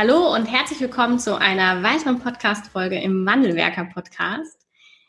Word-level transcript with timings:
Hallo 0.00 0.32
und 0.32 0.44
herzlich 0.44 0.80
willkommen 0.80 1.18
zu 1.18 1.36
einer 1.36 1.82
weiteren 1.82 2.20
Podcast-Folge 2.20 3.00
im 3.00 3.26
Wandelwerker-Podcast. 3.26 4.64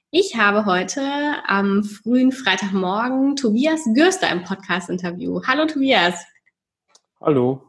Ich 0.09 0.35
habe 0.35 0.65
heute 0.65 1.03
am 1.45 1.83
frühen 1.83 2.31
Freitagmorgen 2.31 3.35
Tobias 3.35 3.81
Gürster 3.93 4.31
im 4.31 4.43
Podcast-Interview. 4.43 5.43
Hallo 5.45 5.67
Tobias. 5.67 6.15
Hallo. 7.21 7.61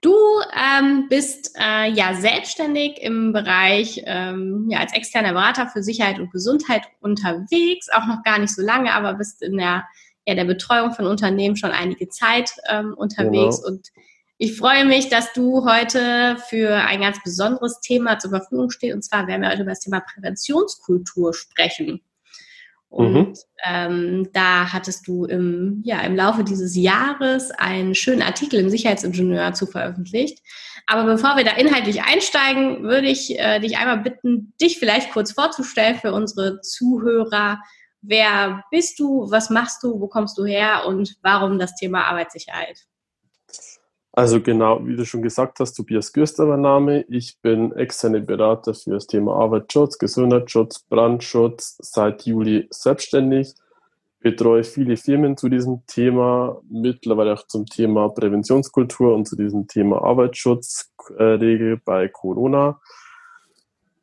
Du 0.00 0.14
ähm, 0.54 1.04
bist 1.10 1.54
äh, 1.60 1.90
ja 1.90 2.14
selbstständig 2.14 2.96
im 3.02 3.34
Bereich 3.34 4.00
ähm, 4.06 4.68
ja, 4.70 4.78
als 4.78 4.94
externer 4.94 5.34
Berater 5.34 5.68
für 5.68 5.82
Sicherheit 5.82 6.18
und 6.18 6.32
Gesundheit 6.32 6.84
unterwegs, 7.00 7.90
auch 7.92 8.06
noch 8.06 8.22
gar 8.22 8.38
nicht 8.38 8.54
so 8.54 8.62
lange, 8.62 8.94
aber 8.94 9.12
bist 9.12 9.42
in 9.42 9.58
der, 9.58 9.84
ja, 10.26 10.34
der 10.34 10.46
Betreuung 10.46 10.94
von 10.94 11.06
Unternehmen 11.06 11.56
schon 11.56 11.72
einige 11.72 12.08
Zeit 12.08 12.52
ähm, 12.70 12.94
unterwegs 12.94 13.60
genau. 13.60 13.68
und 13.68 13.90
ich 14.38 14.58
freue 14.58 14.84
mich, 14.84 15.08
dass 15.08 15.32
du 15.32 15.64
heute 15.64 16.36
für 16.48 16.74
ein 16.74 17.00
ganz 17.00 17.22
besonderes 17.22 17.80
Thema 17.80 18.18
zur 18.18 18.30
Verfügung 18.30 18.70
stehst. 18.70 18.94
Und 18.94 19.02
zwar 19.02 19.26
werden 19.26 19.42
wir 19.42 19.50
heute 19.50 19.62
über 19.62 19.70
das 19.70 19.80
Thema 19.80 20.00
Präventionskultur 20.00 21.32
sprechen. 21.32 22.02
Und 22.88 23.14
mhm. 23.14 23.34
ähm, 23.64 24.28
da 24.32 24.72
hattest 24.72 25.08
du 25.08 25.24
im, 25.24 25.82
ja, 25.84 26.00
im 26.02 26.14
Laufe 26.14 26.44
dieses 26.44 26.76
Jahres 26.76 27.50
einen 27.50 27.94
schönen 27.94 28.22
Artikel 28.22 28.60
im 28.60 28.70
Sicherheitsingenieur 28.70 29.54
zu 29.54 29.66
veröffentlicht. 29.66 30.38
Aber 30.86 31.04
bevor 31.04 31.36
wir 31.36 31.44
da 31.44 31.52
inhaltlich 31.52 32.02
einsteigen, 32.02 32.84
würde 32.84 33.08
ich 33.08 33.38
äh, 33.38 33.58
dich 33.58 33.78
einmal 33.78 33.98
bitten, 33.98 34.52
dich 34.60 34.78
vielleicht 34.78 35.12
kurz 35.12 35.32
vorzustellen 35.32 35.96
für 35.96 36.12
unsere 36.12 36.60
Zuhörer. 36.60 37.58
Wer 38.02 38.64
bist 38.70 39.00
du? 39.00 39.30
Was 39.30 39.50
machst 39.50 39.82
du? 39.82 39.98
Wo 39.98 40.06
kommst 40.06 40.38
du 40.38 40.44
her? 40.44 40.86
Und 40.86 41.16
warum 41.22 41.58
das 41.58 41.74
Thema 41.74 42.04
Arbeitssicherheit? 42.04 42.86
Also 44.18 44.40
genau, 44.40 44.80
wie 44.86 44.96
du 44.96 45.04
schon 45.04 45.20
gesagt 45.20 45.60
hast, 45.60 45.74
Tobias 45.74 46.10
Gürster 46.10 46.46
mein 46.46 46.62
Name. 46.62 47.02
Ich 47.10 47.38
bin 47.42 47.72
externe 47.72 48.22
Berater 48.22 48.72
für 48.72 48.92
das 48.92 49.06
Thema 49.06 49.36
Arbeitsschutz, 49.36 49.98
Gesundheitsschutz, 49.98 50.78
Brandschutz, 50.88 51.76
seit 51.82 52.22
Juli 52.22 52.66
selbstständig. 52.70 53.52
Betreue 54.20 54.64
viele 54.64 54.96
Firmen 54.96 55.36
zu 55.36 55.50
diesem 55.50 55.84
Thema, 55.86 56.62
mittlerweile 56.70 57.34
auch 57.34 57.46
zum 57.46 57.66
Thema 57.66 58.08
Präventionskultur 58.08 59.14
und 59.14 59.28
zu 59.28 59.36
diesem 59.36 59.68
Thema 59.68 60.02
Arbeitsschutzregel 60.02 61.82
bei 61.84 62.08
Corona. 62.08 62.80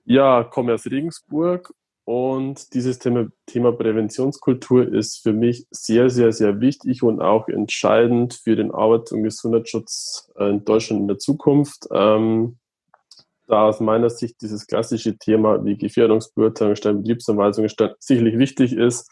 Ja, 0.06 0.44
komme 0.44 0.76
aus 0.76 0.86
Regensburg 0.86 1.74
und 2.06 2.74
dieses 2.74 3.00
Thema, 3.00 3.28
Thema 3.46 3.72
Präventionskultur 3.72 4.92
ist 4.92 5.22
für 5.24 5.32
mich 5.32 5.66
sehr, 5.72 6.10
sehr, 6.10 6.34
sehr 6.34 6.60
wichtig 6.60 7.02
und 7.02 7.22
auch 7.22 7.48
entscheidend 7.48 8.34
für 8.34 8.58
den 8.58 8.72
Arbeits- 8.72 9.14
und 9.14 9.24
Gesundheitsschutz 9.24 10.30
äh, 10.38 10.50
in 10.50 10.66
Deutschland 10.66 11.02
in 11.02 11.08
der 11.08 11.20
Zukunft. 11.20 11.88
Ähm, 11.92 12.58
da 13.48 13.68
aus 13.68 13.80
meiner 13.80 14.10
Sicht 14.10 14.42
dieses 14.42 14.68
klassische 14.68 15.18
Thema 15.18 15.64
wie 15.64 15.78
Gefährdungsbeurteilung, 15.78 16.76
Betriebsanweisungen 17.02 17.72
sicherlich 18.00 18.38
wichtig 18.38 18.74
ist, 18.74 19.10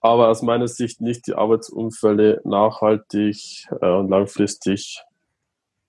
aber 0.00 0.28
aus 0.28 0.42
meiner 0.42 0.68
Sicht 0.68 1.00
nicht 1.00 1.26
die 1.26 1.34
Arbeitsunfälle 1.34 2.42
nachhaltig 2.44 3.66
äh, 3.80 3.90
und 3.90 4.10
langfristig 4.10 5.02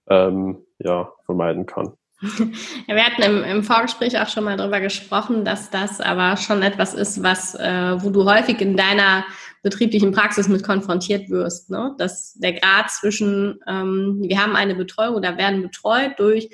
ähm, 0.08 0.66
ja, 0.80 1.12
vermeiden 1.26 1.66
kann. 1.66 1.99
Wir 2.22 3.06
hatten 3.06 3.22
im, 3.22 3.44
im, 3.44 3.64
Vorgespräch 3.64 4.20
auch 4.20 4.28
schon 4.28 4.44
mal 4.44 4.58
darüber 4.58 4.82
gesprochen, 4.82 5.46
dass 5.46 5.70
das 5.70 6.02
aber 6.02 6.36
schon 6.36 6.62
etwas 6.64 6.94
ist, 6.94 7.24
was, 7.24 7.56
äh, 7.56 7.96
wo 8.04 8.10
du 8.10 8.26
häufig 8.26 8.60
in 8.60 8.76
deiner 8.76 9.24
betrieblichen 9.64 10.12
Praxis 10.12 10.50
mit 10.50 10.64
konfrontiert 10.64 11.30
wirst. 11.30 11.70
Ne? 11.70 11.96
Dass 11.98 12.34
der 12.34 12.54
Grad 12.54 12.92
zwischen, 12.92 13.60
ähm, 13.68 14.20
wir 14.22 14.42
haben 14.42 14.56
eine 14.56 14.76
Betreuung 14.76 15.16
oder 15.16 15.38
werden 15.38 15.62
betreut 15.62 16.14
durch 16.18 16.50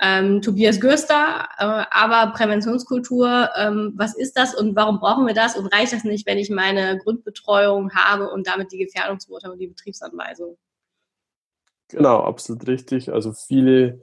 ähm, 0.00 0.42
Tobias 0.42 0.80
Gürster, 0.80 1.48
äh, 1.56 1.84
aber 1.90 2.32
Präventionskultur, 2.32 3.48
ähm, 3.56 3.94
was 3.96 4.14
ist 4.14 4.36
das 4.36 4.54
und 4.54 4.76
warum 4.76 5.00
brauchen 5.00 5.26
wir 5.26 5.32
das 5.32 5.56
und 5.56 5.66
reicht 5.68 5.94
das 5.94 6.04
nicht, 6.04 6.26
wenn 6.26 6.36
ich 6.36 6.50
meine 6.50 6.98
Grundbetreuung 6.98 7.94
habe 7.94 8.30
und 8.30 8.46
damit 8.46 8.70
die 8.72 8.78
Gefährdungsbeurteilung 8.78 9.54
und 9.54 9.60
die 9.60 9.68
Betriebsanweisung? 9.68 10.58
Genau, 11.88 12.20
absolut 12.20 12.66
richtig. 12.66 13.12
Also 13.12 13.32
viele 13.32 14.02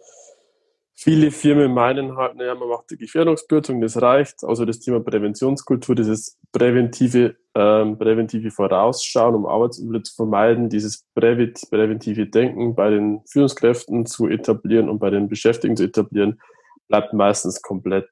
Viele 0.96 1.32
Firmen 1.32 1.74
meinen 1.74 2.16
halt, 2.18 2.36
naja, 2.36 2.54
man 2.54 2.70
macht 2.70 2.92
die 2.92 2.98
Gefährdungsbeurteilung, 2.98 3.82
das 3.82 4.02
reicht. 4.02 4.44
Also 4.44 4.64
das 4.64 4.80
Thema 4.80 5.00
Präventionskultur, 5.00 5.96
dieses 5.96 6.38
präventive, 6.52 7.36
ähm, 7.56 7.98
präventive 7.98 8.52
Vorausschauen, 8.52 9.34
um 9.34 9.46
Arbeitsunfälle 9.48 10.04
zu 10.04 10.16
vermeiden, 10.16 10.70
dieses 10.70 11.04
präventive 11.16 12.28
Denken 12.28 12.76
bei 12.76 12.92
den 12.92 13.22
Führungskräften 13.28 14.06
zu 14.06 14.28
etablieren 14.28 14.88
und 14.88 15.00
bei 15.00 15.10
den 15.10 15.30
Beschäftigten 15.30 15.78
zu 15.78 15.86
etablieren, 15.86 16.40
bleibt 16.88 17.14
meistens 17.14 17.62
komplett 17.64 18.10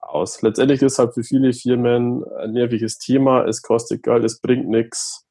aus. 0.00 0.40
Letztendlich 0.40 0.80
ist 0.80 0.98
halt 0.98 1.12
für 1.12 1.22
viele 1.22 1.52
Firmen 1.52 2.24
ein 2.40 2.52
nerviges 2.52 2.98
Thema. 2.98 3.44
Es 3.44 3.60
kostet 3.60 4.02
Geld, 4.02 4.24
es 4.24 4.40
bringt 4.40 4.68
nichts. 4.68 5.26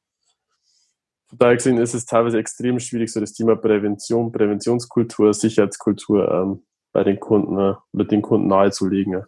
Von 1.30 1.40
daher 1.40 1.56
gesehen 1.56 1.78
ist 1.78 1.96
es 1.96 2.06
teilweise 2.06 2.38
extrem 2.38 2.80
schwierig, 2.80 3.12
so 3.12 3.20
das 3.20 3.34
Thema 3.34 3.56
Prävention, 3.56 4.32
Präventionskultur, 4.32 5.34
Sicherheitskultur 5.34 6.30
ähm, 6.30 6.64
bei 6.92 7.04
den 7.04 7.20
Kunden, 7.20 7.58
äh, 7.58 7.74
mit 7.92 8.12
den 8.12 8.22
Kunden 8.22 8.48
nahezulegen. 8.48 9.24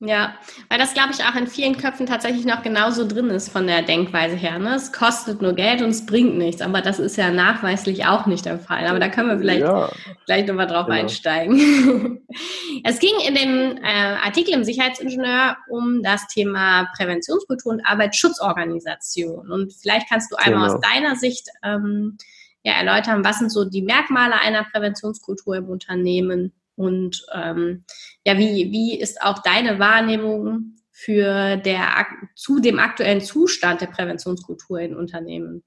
Ja, 0.00 0.34
weil 0.68 0.78
das, 0.78 0.94
glaube 0.94 1.10
ich, 1.10 1.24
auch 1.24 1.34
in 1.34 1.48
vielen 1.48 1.76
Köpfen 1.76 2.06
tatsächlich 2.06 2.46
noch 2.46 2.62
genauso 2.62 3.04
drin 3.04 3.30
ist 3.30 3.48
von 3.48 3.66
der 3.66 3.82
Denkweise 3.82 4.36
her. 4.36 4.60
Ne? 4.60 4.76
Es 4.76 4.92
kostet 4.92 5.42
nur 5.42 5.54
Geld 5.54 5.82
und 5.82 5.88
es 5.88 6.06
bringt 6.06 6.38
nichts, 6.38 6.62
aber 6.62 6.82
das 6.82 7.00
ist 7.00 7.16
ja 7.16 7.32
nachweislich 7.32 8.06
auch 8.06 8.26
nicht 8.26 8.44
der 8.44 8.60
Fall. 8.60 8.86
Aber 8.86 9.00
da 9.00 9.08
können 9.08 9.28
wir 9.28 9.38
vielleicht 9.38 9.62
ja, 9.62 9.90
gleich 10.24 10.46
nochmal 10.46 10.68
drauf 10.68 10.86
genau. 10.86 11.00
einsteigen. 11.00 12.20
es 12.84 13.00
ging 13.00 13.14
in 13.26 13.34
dem 13.34 13.76
äh, 13.82 14.14
Artikel 14.24 14.54
im 14.54 14.62
Sicherheitsingenieur 14.62 15.56
um 15.68 16.00
das 16.04 16.28
Thema 16.28 16.88
Präventionskultur 16.96 17.72
und 17.72 17.84
Arbeitsschutzorganisation. 17.84 19.50
Und 19.50 19.72
vielleicht 19.72 20.08
kannst 20.08 20.30
du 20.30 20.36
einmal 20.36 20.68
genau. 20.68 20.74
aus 20.74 20.80
deiner 20.80 21.16
Sicht 21.16 21.48
ähm, 21.64 22.18
ja, 22.62 22.74
erläutern, 22.74 23.24
was 23.24 23.40
sind 23.40 23.50
so 23.50 23.64
die 23.64 23.82
Merkmale 23.82 24.34
einer 24.40 24.62
Präventionskultur 24.62 25.56
im 25.56 25.68
Unternehmen 25.68 26.52
und 26.78 27.26
ähm, 27.34 27.84
ja, 28.24 28.38
wie, 28.38 28.70
wie 28.70 28.98
ist 28.98 29.20
auch 29.20 29.40
deine 29.40 29.78
Wahrnehmung 29.78 30.76
für 30.92 31.56
der, 31.56 32.06
zu 32.34 32.60
dem 32.60 32.78
aktuellen 32.78 33.20
Zustand 33.20 33.80
der 33.80 33.88
Präventionskultur 33.88 34.80
in 34.80 34.96
Unternehmen? 34.96 35.64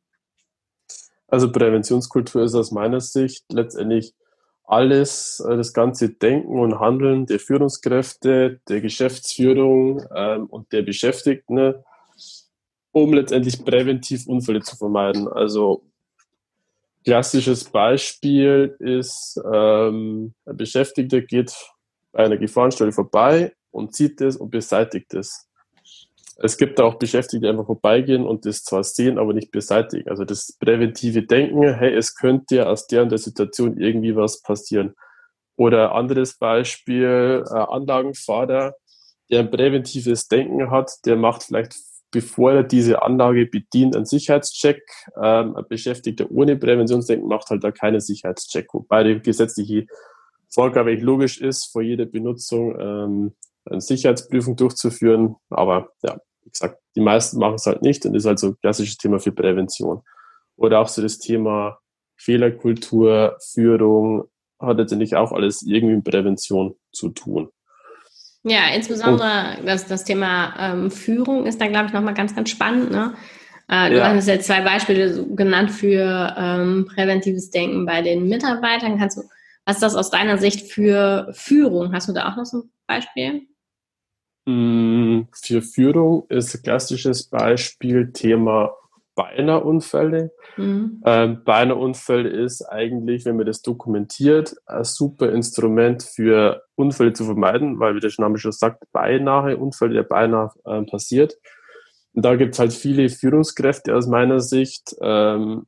Also 1.28 1.52
Präventionskultur 1.52 2.44
ist 2.44 2.56
aus 2.56 2.72
meiner 2.72 3.02
Sicht 3.02 3.46
letztendlich 3.52 4.14
alles, 4.64 5.42
äh, 5.46 5.58
das 5.58 5.74
ganze 5.74 6.10
Denken 6.10 6.60
und 6.60 6.80
Handeln 6.80 7.26
der 7.26 7.40
Führungskräfte, 7.40 8.62
der 8.70 8.82
Geschäftsführung 8.82 10.06
ähm, 10.16 10.46
und 10.48 10.72
der 10.72 10.82
Beschäftigten, 10.82 11.76
um 12.94 13.14
letztendlich 13.14 13.66
präventiv 13.66 14.28
Unfälle 14.28 14.62
zu 14.62 14.78
vermeiden. 14.78 15.28
Also 15.28 15.91
Klassisches 17.04 17.64
Beispiel 17.64 18.76
ist, 18.80 19.40
ähm, 19.52 20.34
ein 20.46 20.58
Beschäftigter 20.58 21.22
geht 21.22 21.54
bei 22.12 22.26
einer 22.26 22.38
Gefahrenstelle 22.38 22.92
vorbei 22.92 23.54
und 23.72 23.96
sieht 23.96 24.22
es 24.22 24.38
und 24.38 24.52
beseitigt 24.52 25.14
es. 25.14 25.48
Es 26.44 26.58
gibt 26.58 26.80
auch 26.80 26.96
Beschäftigte, 26.96 27.46
die 27.46 27.50
einfach 27.50 27.66
vorbeigehen 27.66 28.26
und 28.26 28.46
das 28.46 28.64
zwar 28.64 28.84
sehen, 28.84 29.18
aber 29.18 29.34
nicht 29.34 29.52
beseitigen. 29.52 30.10
Also 30.10 30.26
das 30.26 30.58
präventive 30.60 31.24
Denken, 31.24 31.74
hey, 31.76 31.94
es 31.96 32.16
könnte 32.16 32.68
aus 32.68 32.88
der 32.88 33.04
und 33.04 33.10
der 33.10 33.20
Situation 33.20 33.78
irgendwie 33.78 34.16
was 34.16 34.42
passieren. 34.42 34.96
Oder 35.56 35.94
anderes 35.94 36.38
Beispiel, 36.38 37.44
Anlagenfahrer, 37.48 38.76
der 39.30 39.40
ein 39.40 39.52
präventives 39.52 40.28
Denken 40.28 40.72
hat, 40.72 40.92
der 41.06 41.16
macht 41.16 41.44
vielleicht 41.44 41.76
bevor 42.12 42.52
er 42.52 42.64
diese 42.64 43.02
Anlage 43.02 43.46
bedient, 43.46 43.96
einen 43.96 44.06
Sicherheitscheck. 44.06 44.84
Ähm, 45.22 45.56
ein 45.56 45.66
Beschäftigter 45.68 46.30
ohne 46.30 46.58
Präventionsdenken 46.58 47.28
macht 47.28 47.50
halt 47.50 47.64
da 47.64 47.72
keinen 47.72 48.02
Sicherheitscheck, 48.02 48.74
wobei 48.74 49.04
die 49.04 49.20
gesetzliche 49.22 49.88
Vorgabe 50.50 50.96
logisch 50.96 51.40
ist, 51.40 51.72
vor 51.72 51.82
jeder 51.82 52.06
Benutzung 52.06 52.78
ähm, 52.80 53.36
eine 53.66 53.82
Sicherheitsprüfung 53.82 54.56
durchzuführen. 54.56 55.36
Aber 55.50 55.90
ja, 56.04 56.20
wie 56.44 56.50
gesagt, 56.50 56.80
die 56.96 57.02
meisten 57.02 57.40
machen 57.40 57.56
es 57.56 57.66
halt 57.66 57.82
nicht 57.82 58.06
und 58.06 58.16
ist 58.16 58.26
also 58.26 58.50
ein 58.50 58.58
klassisches 58.62 58.98
Thema 58.98 59.20
für 59.20 59.32
Prävention. 59.32 60.02
Oder 60.58 60.80
auch 60.80 60.90
so 60.90 61.02
das 61.02 61.18
Thema 61.20 61.80
Fehlerkultur, 62.18 63.38
Führung, 63.54 64.26
hat 64.60 64.78
letztendlich 64.78 65.16
auch 65.16 65.32
alles 65.32 65.64
irgendwie 65.64 65.96
mit 65.96 66.06
Prävention 66.06 66.76
zu 66.92 67.10
tun. 67.10 67.50
Ja, 68.44 68.74
insbesondere 68.76 69.58
das, 69.66 69.86
das 69.86 70.04
Thema 70.04 70.54
ähm, 70.58 70.92
Führung 70.92 71.46
ist 71.46 71.62
da, 71.62 71.68
glaube 71.68 71.88
ich, 71.88 71.94
nochmal 71.94 72.16
ganz, 72.16 72.36
ganz 72.36 72.50
spannend. 72.50 72.92
Ne? 72.92 73.14
Äh, 73.68 73.90
du 73.92 73.98
ja. 73.98 74.14
hast 74.14 74.28
jetzt 74.28 74.48
zwei 74.48 74.62
Beispiele 74.62 75.26
genannt 75.36 75.72
für 75.72 76.36
ähm, 76.38 76.88
präventives 76.88 77.52
Denken 77.52 77.86
bei 77.86 78.02
den 78.02 78.28
Mitarbeitern. 78.28 78.98
Kannst 78.98 79.18
du, 79.18 79.22
was 79.66 79.78
ist 79.78 79.84
das 79.84 79.96
aus 79.96 80.10
deiner 80.10 80.38
Sicht 80.40 80.72
für 80.72 81.30
Führung? 81.34 81.94
Hast 81.94 82.10
du 82.10 82.14
da 82.14 82.32
auch 82.32 82.36
noch 82.36 82.46
so 82.46 82.64
ein 82.64 82.72
Beispiel? 82.88 83.48
Mm, 84.46 85.28
für 85.34 85.62
Führung 85.62 86.26
ist 86.30 86.56
ein 86.56 86.64
klassisches 86.64 87.30
Beispiel 87.30 88.12
Thema 88.12 88.72
Beinerunfälle. 89.16 90.32
Mhm. 90.58 91.02
Ähm, 91.06 91.44
Beinerunfälle 91.44 92.30
ist 92.30 92.64
eigentlich, 92.64 93.26
wenn 93.26 93.38
man 93.38 93.46
das 93.46 93.62
dokumentiert, 93.62 94.56
ein 94.66 94.84
super 94.84 95.32
Instrument 95.32 96.04
für 96.04 96.64
Unfälle 96.76 97.14
zu 97.14 97.26
vermeiden, 97.26 97.80
weil, 97.80 97.96
wie 97.96 98.00
der 98.00 98.12
Name 98.18 98.38
schon 98.38 98.52
sagt, 98.52 98.84
beinahe 98.92 99.58
Unfälle, 99.58 99.94
der 99.94 100.04
beinahe 100.04 100.52
äh, 100.66 100.82
passiert. 100.84 101.38
Und 102.14 102.26
da 102.26 102.36
gibt 102.36 102.54
es 102.56 102.60
halt 102.60 102.74
viele 102.74 103.10
Führungskräfte 103.10 103.96
aus 103.96 104.08
meiner 104.08 104.40
Sicht, 104.40 104.96
ähm, 105.02 105.66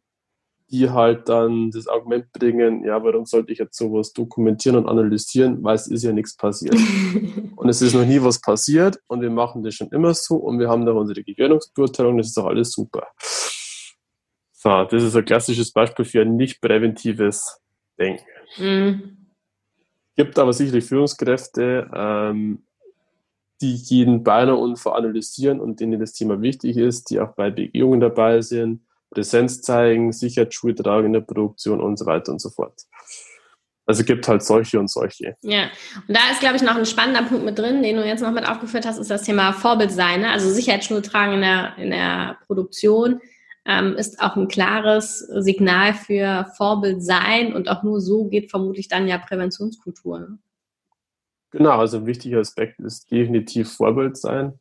die 0.74 0.90
halt 0.90 1.30
dann 1.30 1.70
das 1.70 1.88
Argument 1.88 2.34
bringen, 2.34 2.84
ja, 2.84 3.02
warum 3.04 3.28
sollte 3.28 3.54
ich 3.54 3.60
jetzt 3.60 3.78
sowas 3.78 4.12
dokumentieren 4.12 4.76
und 4.76 4.88
analysieren, 4.88 5.64
weil 5.64 5.76
es 5.76 5.86
ist 5.86 6.04
ja 6.04 6.12
nichts 6.12 6.36
passiert. 6.36 6.74
und 7.56 7.70
es 7.70 7.84
ist 7.84 7.94
noch 7.94 8.04
nie 8.04 8.20
was 8.24 8.42
passiert 8.42 9.00
und 9.06 9.22
wir 9.22 9.30
machen 9.30 9.62
das 9.62 9.76
schon 9.76 9.90
immer 9.90 10.16
so 10.16 10.36
und 10.36 10.58
wir 10.58 10.70
haben 10.70 10.84
da 10.84 10.92
unsere 10.94 11.24
Gefährdungsbeurteilung, 11.24 12.18
das 12.18 12.28
ist 12.28 12.38
doch 12.38 12.48
alles 12.48 12.72
super. 12.72 13.08
So, 14.52 14.84
das 14.86 15.04
ist 15.04 15.16
ein 15.16 15.26
klassisches 15.26 15.72
Beispiel 15.72 16.06
für 16.06 16.22
ein 16.22 16.36
nicht 16.38 16.60
präventives 16.60 17.62
Denken. 18.00 18.26
Mhm. 18.58 19.18
Gibt 20.16 20.40
aber 20.40 20.54
sicherlich 20.54 20.86
Führungskräfte, 20.86 21.88
ähm, 21.94 22.66
die 23.62 23.76
jeden 23.76 24.24
beinahe 24.24 24.56
Unfall 24.56 24.98
analysieren 24.98 25.60
und 25.60 25.80
denen 25.80 26.00
das 26.00 26.14
Thema 26.14 26.42
wichtig 26.42 26.78
ist, 26.78 27.12
die 27.12 27.20
auch 27.20 27.36
bei 27.36 27.52
Begehungen 27.52 28.00
dabei 28.00 28.42
sind, 28.42 28.82
Präsenz 29.14 29.62
zeigen, 29.62 30.12
Sicherheitsschuhe 30.12 30.74
tragen 30.74 31.08
in 31.08 31.14
der 31.14 31.22
Produktion 31.22 31.80
und 31.80 31.98
so 31.98 32.06
weiter 32.06 32.32
und 32.32 32.42
so 32.42 32.50
fort. 32.50 32.82
Also 33.86 34.02
es 34.02 34.06
gibt 34.06 34.28
halt 34.28 34.42
solche 34.42 34.80
und 34.80 34.90
solche. 34.90 35.36
Ja, 35.42 35.64
und 36.08 36.16
da 36.16 36.32
ist, 36.32 36.40
glaube 36.40 36.56
ich, 36.56 36.62
noch 36.62 36.76
ein 36.76 36.86
spannender 36.86 37.24
Punkt 37.24 37.44
mit 37.44 37.60
drin, 37.60 37.84
den 37.84 37.98
du 37.98 38.06
jetzt 38.06 38.22
noch 38.22 38.32
mit 38.32 38.48
aufgeführt 38.48 38.86
hast, 38.86 38.98
ist 38.98 39.12
das 39.12 39.24
Thema 39.24 39.52
Vorbild 39.52 39.92
sein. 39.92 40.22
Ne? 40.22 40.32
Also 40.32 40.50
Sicherheitsschuhe 40.50 41.02
tragen 41.02 41.34
in 41.34 41.42
der, 41.42 41.78
in 41.78 41.92
der 41.92 42.38
Produktion 42.48 43.20
ähm, 43.66 43.96
ist 43.96 44.22
auch 44.22 44.36
ein 44.36 44.48
klares 44.48 45.20
Signal 45.20 45.94
für 45.94 46.48
Vorbild 46.58 47.04
sein 47.04 47.54
und 47.54 47.70
auch 47.70 47.84
nur 47.84 48.00
so 48.00 48.26
geht 48.26 48.50
vermutlich 48.50 48.88
dann 48.88 49.08
ja 49.08 49.18
Präventionskultur. 49.18 50.20
Ne? 50.20 50.40
Genau, 51.52 51.78
also 51.78 51.98
ein 51.98 52.06
wichtiger 52.06 52.40
Aspekt 52.40 52.80
ist 52.80 53.12
definitiv 53.12 53.72
Vorbild 53.74 54.18
sein 54.18 54.60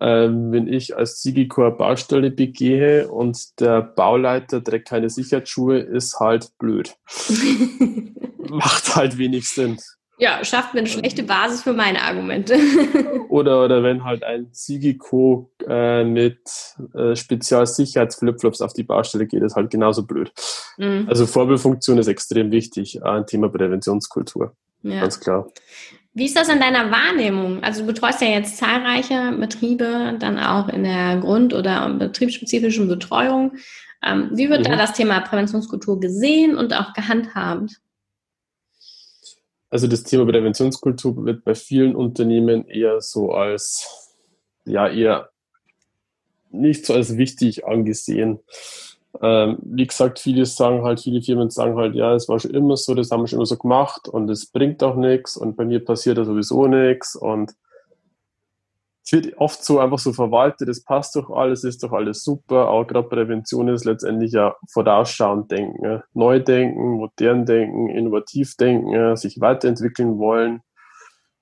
ähm, 0.00 0.52
wenn 0.52 0.68
ich 0.68 0.96
als 0.96 1.22
Sigikor 1.22 1.76
Baustelle 1.76 2.30
begehe 2.30 3.08
und 3.08 3.60
der 3.60 3.82
Bauleiter 3.82 4.62
trägt 4.62 4.88
keine 4.88 5.10
Sicherheitsschuhe, 5.10 5.78
ist 5.78 6.20
halt 6.20 6.50
blöd. 6.58 6.96
Macht 8.48 8.94
halt 8.94 9.18
wenig 9.18 9.48
Sinn. 9.48 9.78
Ja, 10.18 10.42
schafft 10.44 10.72
mir 10.72 10.80
eine 10.80 10.88
schlechte 10.88 11.22
Basis 11.22 11.62
für 11.62 11.74
meine 11.74 12.00
Argumente. 12.00 12.56
oder, 13.28 13.62
oder 13.62 13.82
wenn 13.82 14.04
halt 14.04 14.24
ein 14.24 14.48
Sigiko 14.50 15.50
äh, 15.68 16.04
mit 16.04 16.40
äh, 16.94 17.14
Spezialsicherheitsflipflops 17.14 18.62
auf 18.62 18.72
die 18.72 18.82
Baustelle 18.82 19.26
geht, 19.26 19.42
ist 19.42 19.56
halt 19.56 19.70
genauso 19.70 20.06
blöd. 20.06 20.32
Mhm. 20.78 21.06
Also 21.08 21.26
Vorbildfunktion 21.26 21.98
ist 21.98 22.06
extrem 22.06 22.50
wichtig, 22.50 23.02
ein 23.04 23.26
Thema 23.26 23.50
Präventionskultur. 23.50 24.56
Ja. 24.82 25.00
Ganz 25.00 25.20
klar. 25.20 25.48
Wie 26.16 26.24
ist 26.24 26.34
das 26.34 26.48
in 26.48 26.60
deiner 26.60 26.90
Wahrnehmung? 26.90 27.62
Also 27.62 27.82
du 27.82 27.88
betreust 27.88 28.22
ja 28.22 28.28
jetzt 28.28 28.56
zahlreiche 28.56 29.36
Betriebe, 29.38 30.16
dann 30.18 30.38
auch 30.38 30.66
in 30.70 30.82
der 30.82 31.18
Grund- 31.18 31.52
oder 31.52 31.90
betriebsspezifischen 31.90 32.88
Betreuung. 32.88 33.52
Ähm, 34.02 34.30
wie 34.32 34.48
wird 34.48 34.60
mhm. 34.60 34.64
da 34.64 34.76
das 34.76 34.94
Thema 34.94 35.20
Präventionskultur 35.20 36.00
gesehen 36.00 36.56
und 36.56 36.72
auch 36.72 36.94
gehandhabt? 36.94 37.82
Also 39.68 39.88
das 39.88 40.04
Thema 40.04 40.24
Präventionskultur 40.24 41.22
wird 41.26 41.44
bei 41.44 41.54
vielen 41.54 41.94
Unternehmen 41.94 42.66
eher 42.66 43.02
so 43.02 43.32
als, 43.32 44.16
ja, 44.64 44.88
eher 44.88 45.28
nicht 46.50 46.86
so 46.86 46.94
als 46.94 47.18
wichtig 47.18 47.66
angesehen. 47.66 48.38
Ähm, 49.22 49.58
wie 49.62 49.86
gesagt, 49.86 50.18
viele 50.18 50.46
sagen 50.46 50.82
halt, 50.82 51.00
viele 51.00 51.22
Firmen 51.22 51.50
sagen 51.50 51.76
halt, 51.76 51.94
ja, 51.94 52.14
es 52.14 52.28
war 52.28 52.38
schon 52.38 52.52
immer 52.52 52.76
so, 52.76 52.94
das 52.94 53.10
haben 53.10 53.22
wir 53.22 53.28
schon 53.28 53.38
immer 53.38 53.46
so 53.46 53.56
gemacht 53.56 54.08
und 54.08 54.28
es 54.30 54.46
bringt 54.46 54.82
auch 54.82 54.96
nichts 54.96 55.36
und 55.36 55.56
bei 55.56 55.64
mir 55.64 55.84
passiert 55.84 56.18
da 56.18 56.24
sowieso 56.24 56.66
nichts 56.66 57.16
und 57.16 57.54
es 59.04 59.12
wird 59.12 59.38
oft 59.38 59.62
so 59.62 59.78
einfach 59.78 60.00
so 60.00 60.12
verwaltet, 60.12 60.68
es 60.68 60.82
passt 60.82 61.14
doch 61.14 61.30
alles, 61.30 61.62
ist 61.62 61.82
doch 61.84 61.92
alles 61.92 62.24
super, 62.24 62.66
aber 62.66 62.86
gerade 62.86 63.08
Prävention 63.08 63.68
ist 63.68 63.84
letztendlich 63.84 64.32
ja 64.32 64.56
vorausschauend 64.72 65.50
denken, 65.50 65.84
ja. 65.84 66.02
neu 66.12 66.40
denken, 66.40 66.96
modern 66.96 67.46
denken, 67.46 67.88
innovativ 67.88 68.56
denken, 68.56 69.16
sich 69.16 69.40
weiterentwickeln 69.40 70.18
wollen. 70.18 70.60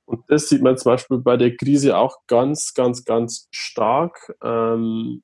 Und 0.05 0.25
das 0.29 0.49
sieht 0.51 0.63
man 0.63 0.77
zum 0.77 0.93
Beispiel 0.93 1.19
bei 1.19 1.39
der 1.39 1.57
Krise 1.57 1.97
auch 1.97 2.19
ganz, 2.27 2.75
ganz, 2.75 3.05
ganz 3.05 3.49
stark. 3.51 4.35
Ähm, 4.43 5.23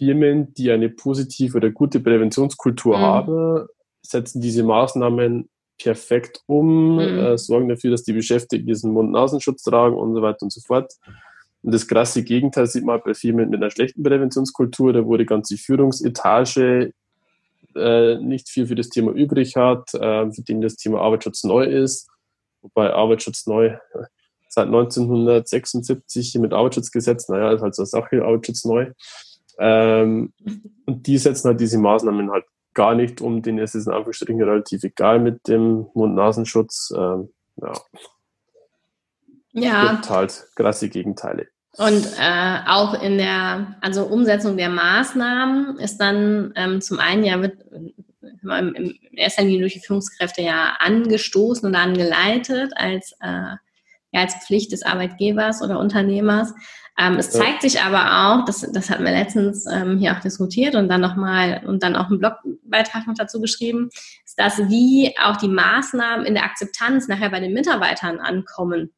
Firmen, 0.00 0.54
die 0.54 0.70
eine 0.70 0.88
positive 0.88 1.58
oder 1.58 1.70
gute 1.70 2.00
Präventionskultur 2.00 2.96
mhm. 2.96 3.02
haben, 3.02 3.66
setzen 4.00 4.40
diese 4.40 4.62
Maßnahmen 4.64 5.48
perfekt 5.78 6.42
um, 6.46 6.94
mhm. 6.94 7.00
äh, 7.00 7.38
sorgen 7.38 7.68
dafür, 7.68 7.90
dass 7.90 8.02
die 8.02 8.14
Beschäftigten 8.14 8.66
diesen 8.66 8.92
Mund-Nasenschutz 8.92 9.62
tragen 9.62 9.96
und 9.96 10.14
so 10.14 10.22
weiter 10.22 10.42
und 10.42 10.52
so 10.52 10.60
fort. 10.62 10.94
Und 11.62 11.74
das 11.74 11.86
krasse 11.86 12.24
Gegenteil 12.24 12.66
sieht 12.66 12.84
man 12.84 13.00
bei 13.04 13.12
Firmen 13.12 13.50
mit 13.50 13.60
einer 13.60 13.70
schlechten 13.70 14.02
Präventionskultur, 14.02 14.94
da 14.94 15.04
wo 15.04 15.18
die 15.18 15.26
ganze 15.26 15.58
Führungsetage 15.58 16.92
äh, 17.76 18.16
nicht 18.16 18.48
viel 18.48 18.66
für 18.66 18.74
das 18.74 18.88
Thema 18.88 19.12
übrig 19.12 19.56
hat, 19.56 19.92
äh, 19.92 20.32
für 20.32 20.42
den 20.42 20.62
das 20.62 20.76
Thema 20.76 21.02
Arbeitsschutz 21.02 21.44
neu 21.44 21.64
ist, 21.64 22.08
wobei 22.62 22.90
Arbeitsschutz 22.90 23.46
neu 23.46 23.76
seit 24.48 24.66
1976 24.66 26.36
mit 26.36 26.54
Arbeitsschutzgesetz, 26.54 27.28
naja, 27.28 27.52
ist 27.52 27.60
halt 27.60 27.74
so 27.74 27.82
eine 27.82 27.86
Sache, 27.86 28.24
Arbeitsschutz 28.24 28.64
neu. 28.64 28.92
Ähm, 29.60 30.32
und 30.86 31.06
die 31.06 31.18
setzen 31.18 31.48
halt 31.48 31.60
diese 31.60 31.78
Maßnahmen 31.78 32.30
halt 32.30 32.44
gar 32.74 32.94
nicht 32.94 33.20
um, 33.20 33.42
denen 33.42 33.58
ist 33.58 33.74
es 33.74 33.86
in 33.86 33.92
Anführungsstrichen 33.92 34.42
relativ 34.42 34.82
egal 34.84 35.20
mit 35.20 35.46
dem 35.48 35.86
Mund-Nasenschutz. 35.94 36.92
Ähm, 36.96 37.30
ja. 37.56 37.72
Ja. 39.52 39.84
Es 39.84 39.90
gibt 39.90 40.10
halt 40.10 40.46
krasse 40.54 40.88
Gegenteile. 40.88 41.48
Und 41.76 42.06
äh, 42.18 42.58
auch 42.66 43.00
in 43.00 43.18
der 43.18 43.76
also 43.80 44.04
Umsetzung 44.04 44.56
der 44.56 44.70
Maßnahmen 44.70 45.78
ist 45.78 45.98
dann 45.98 46.52
ähm, 46.56 46.80
zum 46.80 46.98
einen 46.98 47.24
ja 47.24 47.40
wird 47.40 47.60
in, 47.70 47.94
in 48.74 48.98
erster 49.12 49.42
Linie 49.42 49.60
durch 49.60 49.74
die 49.74 49.80
Führungskräfte 49.80 50.42
ja 50.42 50.76
angestoßen 50.78 51.66
und 51.66 51.74
angeleitet 51.74 52.72
als, 52.76 53.12
äh, 53.20 53.56
ja, 54.12 54.20
als 54.20 54.34
Pflicht 54.46 54.72
des 54.72 54.82
Arbeitgebers 54.82 55.62
oder 55.62 55.78
Unternehmers. 55.78 56.52
Ähm, 57.00 57.16
es 57.16 57.30
zeigt 57.30 57.62
sich 57.62 57.80
aber 57.80 58.40
auch, 58.40 58.44
das, 58.44 58.60
das 58.72 58.90
hatten 58.90 59.04
wir 59.04 59.12
letztens 59.12 59.64
ähm, 59.64 59.96
hier 59.98 60.12
auch 60.14 60.20
diskutiert 60.20 60.74
und 60.74 60.88
dann 60.90 61.00
nochmal 61.00 61.62
und 61.66 61.82
dann 61.82 61.96
auch 61.96 62.08
einen 62.08 62.18
Blogbeitrag 62.18 63.06
noch 63.06 63.14
dazu 63.16 63.40
geschrieben, 63.40 63.88
ist 64.24 64.38
das, 64.38 64.58
wie 64.68 65.14
auch 65.18 65.36
die 65.36 65.48
Maßnahmen 65.48 66.26
in 66.26 66.34
der 66.34 66.44
Akzeptanz 66.44 67.08
nachher 67.08 67.30
bei 67.30 67.40
den 67.40 67.54
Mitarbeitern 67.54 68.18
ankommen. 68.18 68.92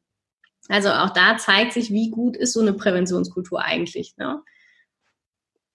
Also 0.67 0.89
auch 0.89 1.11
da 1.11 1.37
zeigt 1.37 1.71
sich, 1.71 1.91
wie 1.91 2.09
gut 2.09 2.35
ist 2.35 2.51
so 2.51 2.59
eine 2.59 2.73
Präventionskultur 2.73 3.63
eigentlich. 3.63 4.17
Ne? 4.17 4.41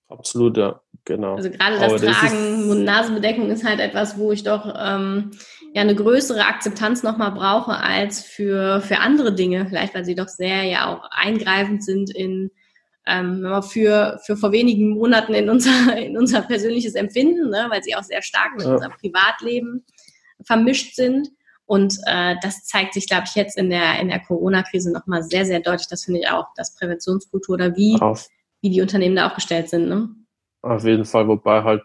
Absolut, 0.08 0.58
ja, 0.58 0.82
genau. 1.06 1.36
Also 1.36 1.50
gerade 1.50 1.78
das 1.78 1.92
Aber 1.92 2.12
Tragen, 2.12 2.66
Mund-Nasenbedeckung 2.66 3.50
ist 3.50 3.64
halt 3.64 3.80
etwas, 3.80 4.18
wo 4.18 4.32
ich 4.32 4.42
doch 4.42 4.74
ähm, 4.78 5.30
ja 5.74 5.82
eine 5.82 5.94
größere 5.94 6.44
Akzeptanz 6.44 7.02
nochmal 7.02 7.32
brauche 7.32 7.76
als 7.76 8.22
für, 8.22 8.80
für 8.80 8.98
andere 8.98 9.34
Dinge, 9.34 9.66
vielleicht 9.66 9.94
weil 9.94 10.04
sie 10.04 10.14
doch 10.14 10.28
sehr 10.28 10.64
ja 10.64 10.86
auch 10.86 11.08
eingreifend 11.10 11.84
sind 11.84 12.14
in 12.14 12.50
ähm, 13.08 13.62
für, 13.62 14.20
für 14.24 14.36
vor 14.36 14.52
wenigen 14.52 14.90
Monaten 14.90 15.34
in 15.34 15.48
unser, 15.48 15.96
in 15.98 16.16
unser 16.16 16.42
persönliches 16.42 16.94
Empfinden, 16.94 17.48
ne, 17.50 17.66
weil 17.70 17.82
sie 17.82 17.96
auch 17.96 18.02
sehr 18.02 18.22
stark 18.22 18.56
mit 18.56 18.66
ja. 18.66 18.74
unserem 18.74 18.92
Privatleben 18.92 19.84
vermischt 20.44 20.94
sind. 20.94 21.28
Und 21.64 21.98
äh, 22.06 22.36
das 22.42 22.64
zeigt 22.64 22.94
sich, 22.94 23.06
glaube 23.06 23.24
ich, 23.26 23.34
jetzt 23.34 23.58
in 23.58 23.68
der, 23.68 24.00
in 24.00 24.08
der 24.08 24.20
Corona-Krise 24.20 24.92
nochmal 24.92 25.22
sehr, 25.22 25.44
sehr 25.44 25.60
deutlich. 25.60 25.88
Das 25.88 26.04
finde 26.04 26.20
ich 26.20 26.28
auch, 26.28 26.46
dass 26.56 26.74
Präventionskultur 26.76 27.54
oder 27.54 27.76
wie, 27.76 27.98
wie 28.62 28.70
die 28.70 28.80
Unternehmen 28.80 29.16
da 29.16 29.26
aufgestellt 29.26 29.68
sind. 29.68 29.88
Ne? 29.88 30.08
Auf 30.62 30.84
jeden 30.84 31.04
Fall, 31.04 31.28
wobei 31.28 31.62
halt 31.62 31.82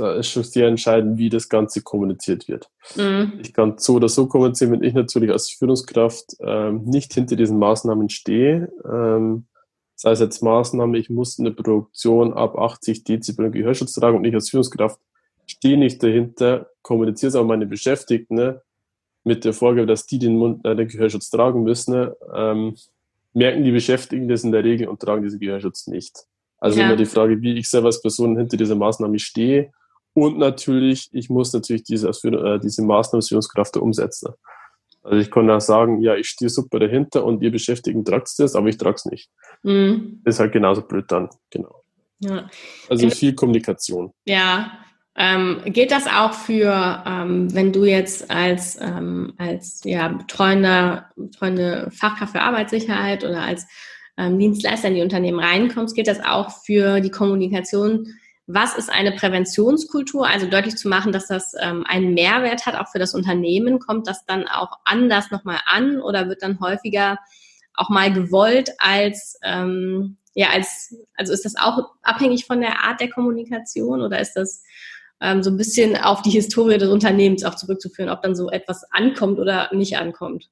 da 0.00 0.14
ist 0.14 0.28
schon 0.28 0.44
sehr 0.44 0.66
entscheidend, 0.66 1.18
wie 1.18 1.28
das 1.28 1.48
Ganze 1.48 1.82
kommuniziert 1.82 2.48
wird. 2.48 2.70
Mhm. 2.96 3.34
Ich 3.40 3.52
kann 3.52 3.74
so 3.78 3.94
oder 3.94 4.08
so 4.08 4.26
kommunizieren, 4.26 4.72
wenn 4.72 4.82
ich 4.82 4.94
natürlich 4.94 5.30
als 5.30 5.50
Führungskraft 5.50 6.36
ähm, 6.40 6.84
nicht 6.84 7.12
hinter 7.12 7.36
diesen 7.36 7.58
Maßnahmen 7.58 8.08
stehe. 8.08 8.72
Ähm, 8.90 9.44
sei 9.94 10.12
es 10.12 10.20
jetzt 10.20 10.42
Maßnahme, 10.42 10.96
ich 10.96 11.10
muss 11.10 11.38
in 11.38 11.44
der 11.44 11.52
Produktion 11.52 12.32
ab 12.32 12.58
80 12.58 13.04
Dezibel 13.04 13.50
Gehörschutz 13.50 13.92
tragen 13.92 14.16
und 14.16 14.24
ich 14.24 14.34
als 14.34 14.48
Führungskraft 14.48 14.98
stehe 15.46 15.76
nicht 15.76 16.02
dahinter, 16.02 16.70
kommuniziere 16.80 17.28
es 17.28 17.36
auch 17.36 17.44
meine 17.44 17.66
Beschäftigten, 17.66 18.36
ne? 18.36 18.62
mit 19.24 19.44
der 19.44 19.52
Vorgabe, 19.52 19.86
dass 19.86 20.06
die 20.06 20.18
den, 20.18 20.36
Mund, 20.36 20.64
äh, 20.64 20.74
den 20.74 20.88
Gehörschutz 20.88 21.28
tragen 21.28 21.62
müssen, 21.62 22.10
ähm, 22.34 22.74
merken 23.34 23.62
die 23.62 23.70
Beschäftigten 23.70 24.28
das 24.28 24.44
in 24.44 24.52
der 24.52 24.64
Regel 24.64 24.88
und 24.88 25.00
tragen 25.00 25.22
diesen 25.22 25.40
Gehörschutz 25.40 25.86
nicht. 25.86 26.24
Also 26.58 26.78
ja. 26.78 26.86
immer 26.86 26.96
die 26.96 27.06
Frage, 27.06 27.40
wie 27.42 27.58
ich 27.58 27.68
selber 27.68 27.86
als 27.86 28.00
Person 28.00 28.36
hinter 28.36 28.56
dieser 28.56 28.76
Maßnahme 28.76 29.18
stehe. 29.18 29.72
Und 30.14 30.38
natürlich, 30.38 31.08
ich 31.12 31.30
muss 31.30 31.52
natürlich 31.52 31.84
diese, 31.84 32.08
äh, 32.08 32.58
diese 32.58 32.82
Maßnahme 32.82 33.18
als 33.18 33.28
Führungskraft 33.28 33.76
umsetzen. 33.76 34.34
Also 35.02 35.18
ich 35.18 35.30
kann 35.30 35.50
auch 35.50 35.60
sagen, 35.60 36.02
ja, 36.02 36.14
ich 36.14 36.28
stehe 36.28 36.50
super 36.50 36.78
dahinter 36.78 37.24
und 37.24 37.42
ihr 37.42 37.50
Beschäftigten 37.50 38.04
tragt 38.04 38.28
das, 38.38 38.54
aber 38.54 38.68
ich 38.68 38.76
trage 38.76 38.96
es 38.96 39.04
nicht. 39.06 39.30
Mhm. 39.62 40.20
ist 40.24 40.40
halt 40.40 40.52
genauso 40.52 40.82
blöd 40.82 41.06
dann, 41.08 41.28
genau. 41.50 41.82
Ja. 42.20 42.50
Also 42.88 43.08
viel 43.10 43.34
Kommunikation. 43.34 44.12
Ja, 44.26 44.72
ähm, 45.16 45.60
gilt 45.66 45.90
das 45.90 46.06
auch 46.06 46.32
für, 46.34 47.02
ähm, 47.06 47.52
wenn 47.54 47.72
du 47.72 47.84
jetzt 47.84 48.30
als, 48.30 48.78
ähm, 48.80 49.32
als 49.38 49.80
ja, 49.84 50.08
betreuende, 50.08 51.04
betreuende 51.16 51.90
Fachkraft 51.90 52.32
für 52.32 52.42
Arbeitssicherheit 52.42 53.24
oder 53.24 53.42
als 53.42 53.66
ähm, 54.16 54.38
Dienstleister 54.38 54.88
in 54.88 54.94
die 54.94 55.02
Unternehmen 55.02 55.40
reinkommst, 55.40 55.94
gilt 55.94 56.08
das 56.08 56.20
auch 56.20 56.50
für 56.64 57.00
die 57.00 57.10
Kommunikation? 57.10 58.06
Was 58.52 58.76
ist 58.76 58.90
eine 58.90 59.12
Präventionskultur? 59.12 60.26
Also 60.26 60.48
deutlich 60.48 60.76
zu 60.76 60.88
machen, 60.88 61.12
dass 61.12 61.28
das 61.28 61.54
ähm, 61.60 61.84
einen 61.86 62.14
Mehrwert 62.14 62.66
hat, 62.66 62.74
auch 62.74 62.88
für 62.88 62.98
das 62.98 63.14
Unternehmen. 63.14 63.78
Kommt 63.78 64.08
das 64.08 64.26
dann 64.26 64.48
auch 64.48 64.78
anders 64.84 65.30
nochmal 65.30 65.60
an 65.66 66.00
oder 66.00 66.28
wird 66.28 66.42
dann 66.42 66.58
häufiger 66.58 67.18
auch 67.74 67.90
mal 67.90 68.12
gewollt 68.12 68.70
als, 68.78 69.38
ähm, 69.44 70.16
ja, 70.34 70.48
als, 70.50 70.96
also 71.14 71.32
ist 71.32 71.44
das 71.44 71.54
auch 71.56 71.92
abhängig 72.02 72.46
von 72.46 72.60
der 72.60 72.82
Art 72.84 73.00
der 73.00 73.10
Kommunikation 73.10 74.02
oder 74.02 74.20
ist 74.20 74.34
das 74.34 74.64
ähm, 75.20 75.44
so 75.44 75.50
ein 75.50 75.56
bisschen 75.56 75.96
auf 75.96 76.22
die 76.22 76.30
Historie 76.30 76.78
des 76.78 76.88
Unternehmens 76.88 77.44
auch 77.44 77.54
zurückzuführen, 77.54 78.10
ob 78.10 78.22
dann 78.22 78.34
so 78.34 78.50
etwas 78.50 78.84
ankommt 78.90 79.38
oder 79.38 79.72
nicht 79.72 79.96
ankommt. 79.96 80.50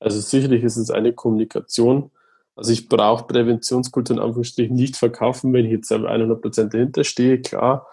Also 0.00 0.20
sicherlich 0.20 0.64
ist 0.64 0.76
es 0.76 0.90
eine 0.90 1.12
Kommunikation. 1.12 2.10
Also 2.56 2.72
ich 2.72 2.88
brauche 2.88 3.26
Präventionskultur 3.26 4.16
in 4.16 4.22
Anführungsstrichen 4.22 4.76
nicht 4.76 4.96
verkaufen, 4.96 5.52
wenn 5.52 5.66
ich 5.66 5.72
jetzt 5.72 5.90
100% 5.90 6.68
dahinter 6.68 7.04
stehe, 7.04 7.40
klar. 7.40 7.86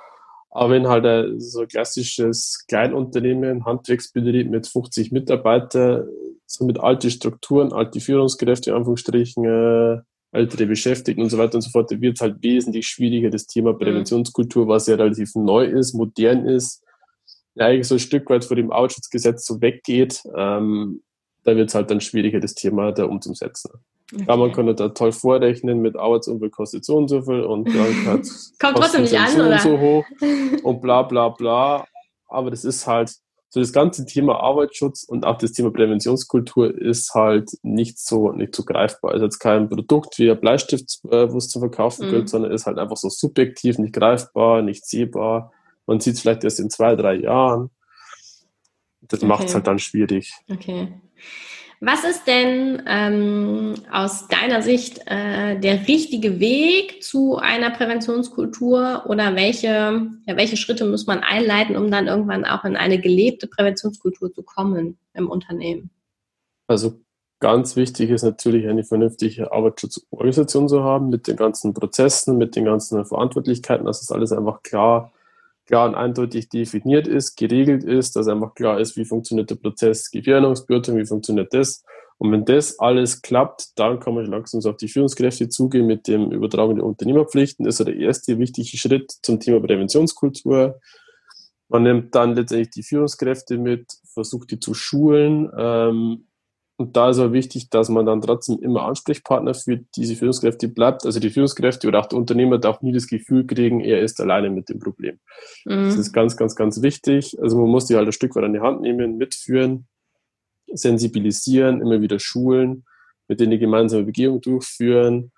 Aber 0.51 0.74
wenn 0.74 0.88
halt 0.88 1.06
ein, 1.06 1.39
so 1.39 1.62
ein 1.62 1.68
klassisches 1.68 2.65
Kleinunternehmen, 2.68 3.65
Handwerksbetrieb 3.65 4.50
mit 4.50 4.68
50 4.68 5.12
Mitarbeitern, 5.12 6.08
so 6.46 6.65
mit 6.65 6.80
alte 6.80 7.10
Strukturen, 7.10 7.72
alte 7.72 8.01
Führungskräfte, 8.01 8.72
in 8.72 8.75
Anführungsstrichen, 8.75 9.46
äh, 9.46 10.01
ältere 10.34 10.65
Beschäftigten 10.65 11.24
und 11.24 11.30
so 11.30 11.38
weiter 11.38 11.56
und 11.56 11.62
so 11.62 11.70
fort, 11.70 11.91
da 11.91 12.00
wird 12.00 12.15
es 12.15 12.22
halt 12.22 12.44
wesentlich 12.44 12.88
schwieriger, 12.88 13.30
das 13.30 13.48
Thema 13.48 13.74
mhm. 13.74 13.80
Präventionskultur, 13.80 14.68
was 14.68 14.88
ja 14.88 14.96
relativ 14.96 15.36
neu 15.36 15.65
ist, 15.65 15.94
modern 15.94 16.46
ist, 16.46 16.84
ja 17.56 17.68
eigentlich 17.68 17.88
so 17.88 17.96
ein 17.96 18.00
Stück 18.00 18.30
weit 18.30 18.46
vor 18.46 18.56
dem 18.56 18.72
Arbeitsschutzgesetz 18.72 19.46
so 19.46 19.62
weggeht, 19.62 20.22
ähm, 20.36 21.01
da 21.44 21.56
wird 21.56 21.70
es 21.70 21.75
halt 21.75 21.89
dann 21.89 22.01
schwieriger, 22.01 22.39
das 22.39 22.53
Thema 22.53 22.91
da 22.91 23.06
umzusetzen. 23.06 23.72
Okay. 24.13 24.25
Ja, 24.27 24.36
man 24.36 24.51
kann 24.51 24.75
da 24.75 24.89
toll 24.89 25.12
vorrechnen, 25.12 25.82
mit 25.82 25.96
Arbeitsunfall 25.96 26.50
kostet 26.50 26.84
so 26.84 26.98
und 26.98 27.08
so 27.08 27.22
viel 27.22 27.41
und 27.41 27.65
Krankheit 27.65 28.27
Kommt 28.60 28.77
trotzdem 28.77 29.03
nicht 29.03 29.18
an, 29.18 29.30
so 29.30 29.41
oder? 29.41 29.51
und 29.53 29.62
so 29.62 29.80
hoch 29.80 30.06
und 30.63 30.82
bla 30.82 31.03
bla 31.03 31.30
bla. 31.30 31.86
Aber 32.27 32.50
das 32.50 32.65
ist 32.65 32.88
halt, 32.88 33.13
so 33.53 33.60
das 33.60 33.74
ganze 33.74 34.06
Thema 34.06 34.39
Arbeitsschutz 34.39 35.03
und 35.03 35.25
auch 35.25 35.38
das 35.38 35.51
Thema 35.51 35.72
Präventionskultur 35.72 36.74
ist 36.74 37.13
halt 37.13 37.50
nicht 37.63 38.00
so, 38.00 38.32
nicht 38.32 38.56
so 38.56 38.63
greifbar. 38.63 39.12
Also 39.12 39.25
jetzt 39.25 39.39
kein 39.39 39.68
Produkt 39.68 40.18
wie 40.20 40.32
ein 40.32 40.39
Bleistift, 40.39 41.00
äh, 41.10 41.30
wo 41.30 41.38
es 41.38 41.50
zu 41.50 41.60
verkaufen 41.60 42.08
mhm. 42.08 42.12
gilt, 42.12 42.30
sondern 42.30 42.53
ist 42.53 42.65
halt 42.65 42.77
einfach 42.77 42.96
so 42.96 43.10
subjektiv, 43.10 43.77
nicht 43.77 43.94
greifbar, 43.94 44.62
nicht 44.62 44.86
sehbar. 44.86 45.51
Man 45.86 46.00
sieht 46.00 46.13
es 46.13 46.22
vielleicht 46.22 46.46
erst 46.46 46.62
in 46.62 46.70
zwei, 46.70 46.96
drei 46.96 47.15
Jahren. 47.15 47.72
Das 49.01 49.20
okay. 49.20 49.27
macht 49.27 49.50
es 49.50 49.53
halt 49.53 49.68
dann 49.68 49.80
schwierig. 49.80 50.34
Okay. 50.50 50.94
Was 51.83 52.03
ist 52.03 52.27
denn 52.27 52.83
ähm, 52.85 53.73
aus 53.91 54.27
deiner 54.27 54.61
Sicht 54.61 55.00
äh, 55.07 55.59
der 55.59 55.88
richtige 55.88 56.39
Weg 56.39 57.01
zu 57.01 57.38
einer 57.38 57.71
Präventionskultur 57.71 59.05
oder 59.07 59.35
welche, 59.35 59.67
ja, 60.27 60.38
welche 60.38 60.57
Schritte 60.57 60.85
muss 60.85 61.07
man 61.07 61.21
einleiten, 61.21 61.75
um 61.75 61.89
dann 61.89 62.05
irgendwann 62.05 62.45
auch 62.45 62.65
in 62.65 62.75
eine 62.75 63.00
gelebte 63.00 63.47
Präventionskultur 63.47 64.31
zu 64.31 64.43
kommen 64.43 65.00
im 65.15 65.27
Unternehmen? 65.27 65.89
Also 66.67 67.01
ganz 67.39 67.75
wichtig 67.75 68.11
ist 68.11 68.21
natürlich 68.21 68.67
eine 68.67 68.83
vernünftige 68.83 69.51
Arbeitsschutzorganisation 69.51 70.69
zu 70.69 70.83
haben 70.83 71.09
mit 71.09 71.27
den 71.27 71.35
ganzen 71.35 71.73
Prozessen, 71.73 72.38
mit 72.38 72.55
den 72.55 72.65
ganzen 72.65 73.03
Verantwortlichkeiten, 73.05 73.88
dass 73.88 74.01
das 74.01 74.11
alles 74.11 74.31
einfach 74.31 74.61
klar 74.61 75.11
klar 75.72 75.88
und 75.88 75.96
eindeutig 75.96 76.50
definiert 76.50 77.08
ist, 77.08 77.38
geregelt 77.38 77.86
ist, 77.86 78.18
dass 78.18 78.28
einfach 78.28 78.54
klar 78.56 78.80
ist, 78.82 78.98
wie 78.98 79.06
funktioniert 79.06 79.50
der 79.50 79.56
Prozess 79.56 80.12
Gefährdungsbeurteilung, 80.12 81.00
wie 81.00 81.06
funktioniert 81.06 81.54
das. 81.54 81.86
Und 82.18 82.32
wenn 82.34 82.44
das 82.44 82.78
alles 82.78 83.22
klappt, 83.22 83.80
dann 83.80 84.01
kann 84.01 84.13
man 84.13 84.25
langsam 84.25 84.62
auf 84.70 84.75
die 84.75 84.90
Führungskräfte 84.90 85.48
zugehen 85.48 85.88
mit 85.88 86.10
dem 86.10 86.30
Übertragen 86.32 86.75
der 86.75 86.86
Unternehmerpflichten. 86.86 87.66
Das 87.66 87.80
ist 87.80 87.88
der 87.88 87.96
erste 87.96 88.38
wichtige 88.38 88.78
Schritt 88.78 89.13
zum 89.24 89.40
Thema 89.40 89.62
Präventionskultur. 89.62 90.78
Man 91.70 91.84
nimmt 91.84 92.13
dann 92.16 92.36
letztendlich 92.36 92.72
die 92.72 92.84
Führungskräfte 92.84 93.58
mit, 93.58 93.94
versucht 94.13 94.51
die 94.51 94.60
zu 94.60 94.74
schulen, 94.74 95.50
ähm, 95.58 96.25
und 96.81 96.97
da 96.97 97.11
ist 97.11 97.19
aber 97.19 97.31
wichtig, 97.31 97.69
dass 97.69 97.89
man 97.89 98.07
dann 98.07 98.21
trotzdem 98.21 98.57
immer 98.59 98.85
Ansprechpartner 98.85 99.53
für 99.53 99.77
diese 99.95 100.15
Führungskräfte 100.15 100.67
bleibt. 100.67 101.05
Also 101.05 101.19
die 101.19 101.29
Führungskräfte 101.29 101.88
oder 101.88 102.00
auch 102.00 102.07
der 102.07 102.17
Unternehmer 102.17 102.57
darf 102.57 102.81
nie 102.81 102.91
das 102.91 103.05
Gefühl 103.05 103.45
kriegen, 103.45 103.81
er 103.81 104.01
ist 104.01 104.19
alleine 104.19 104.50
mit 104.50 104.67
dem 104.67 104.79
Problem. 104.79 105.19
Mhm. 105.65 105.85
Das 105.85 105.95
ist 105.95 106.11
ganz, 106.11 106.35
ganz, 106.38 106.55
ganz 106.55 106.81
wichtig. 106.81 107.38
Also 107.39 107.59
man 107.59 107.69
muss 107.69 107.85
die 107.85 107.95
halt 107.95 108.07
ein 108.07 108.13
Stück 108.13 108.35
weit 108.35 108.45
an 108.45 108.53
die 108.53 108.61
Hand 108.61 108.81
nehmen, 108.81 109.17
mitführen, 109.17 109.88
sensibilisieren, 110.73 111.81
immer 111.81 112.01
wieder 112.01 112.17
schulen, 112.17 112.83
mit 113.27 113.39
denen 113.39 113.51
die 113.51 113.59
gemeinsame 113.59 114.03
Begehung 114.03 114.41
durchführen. 114.41 115.31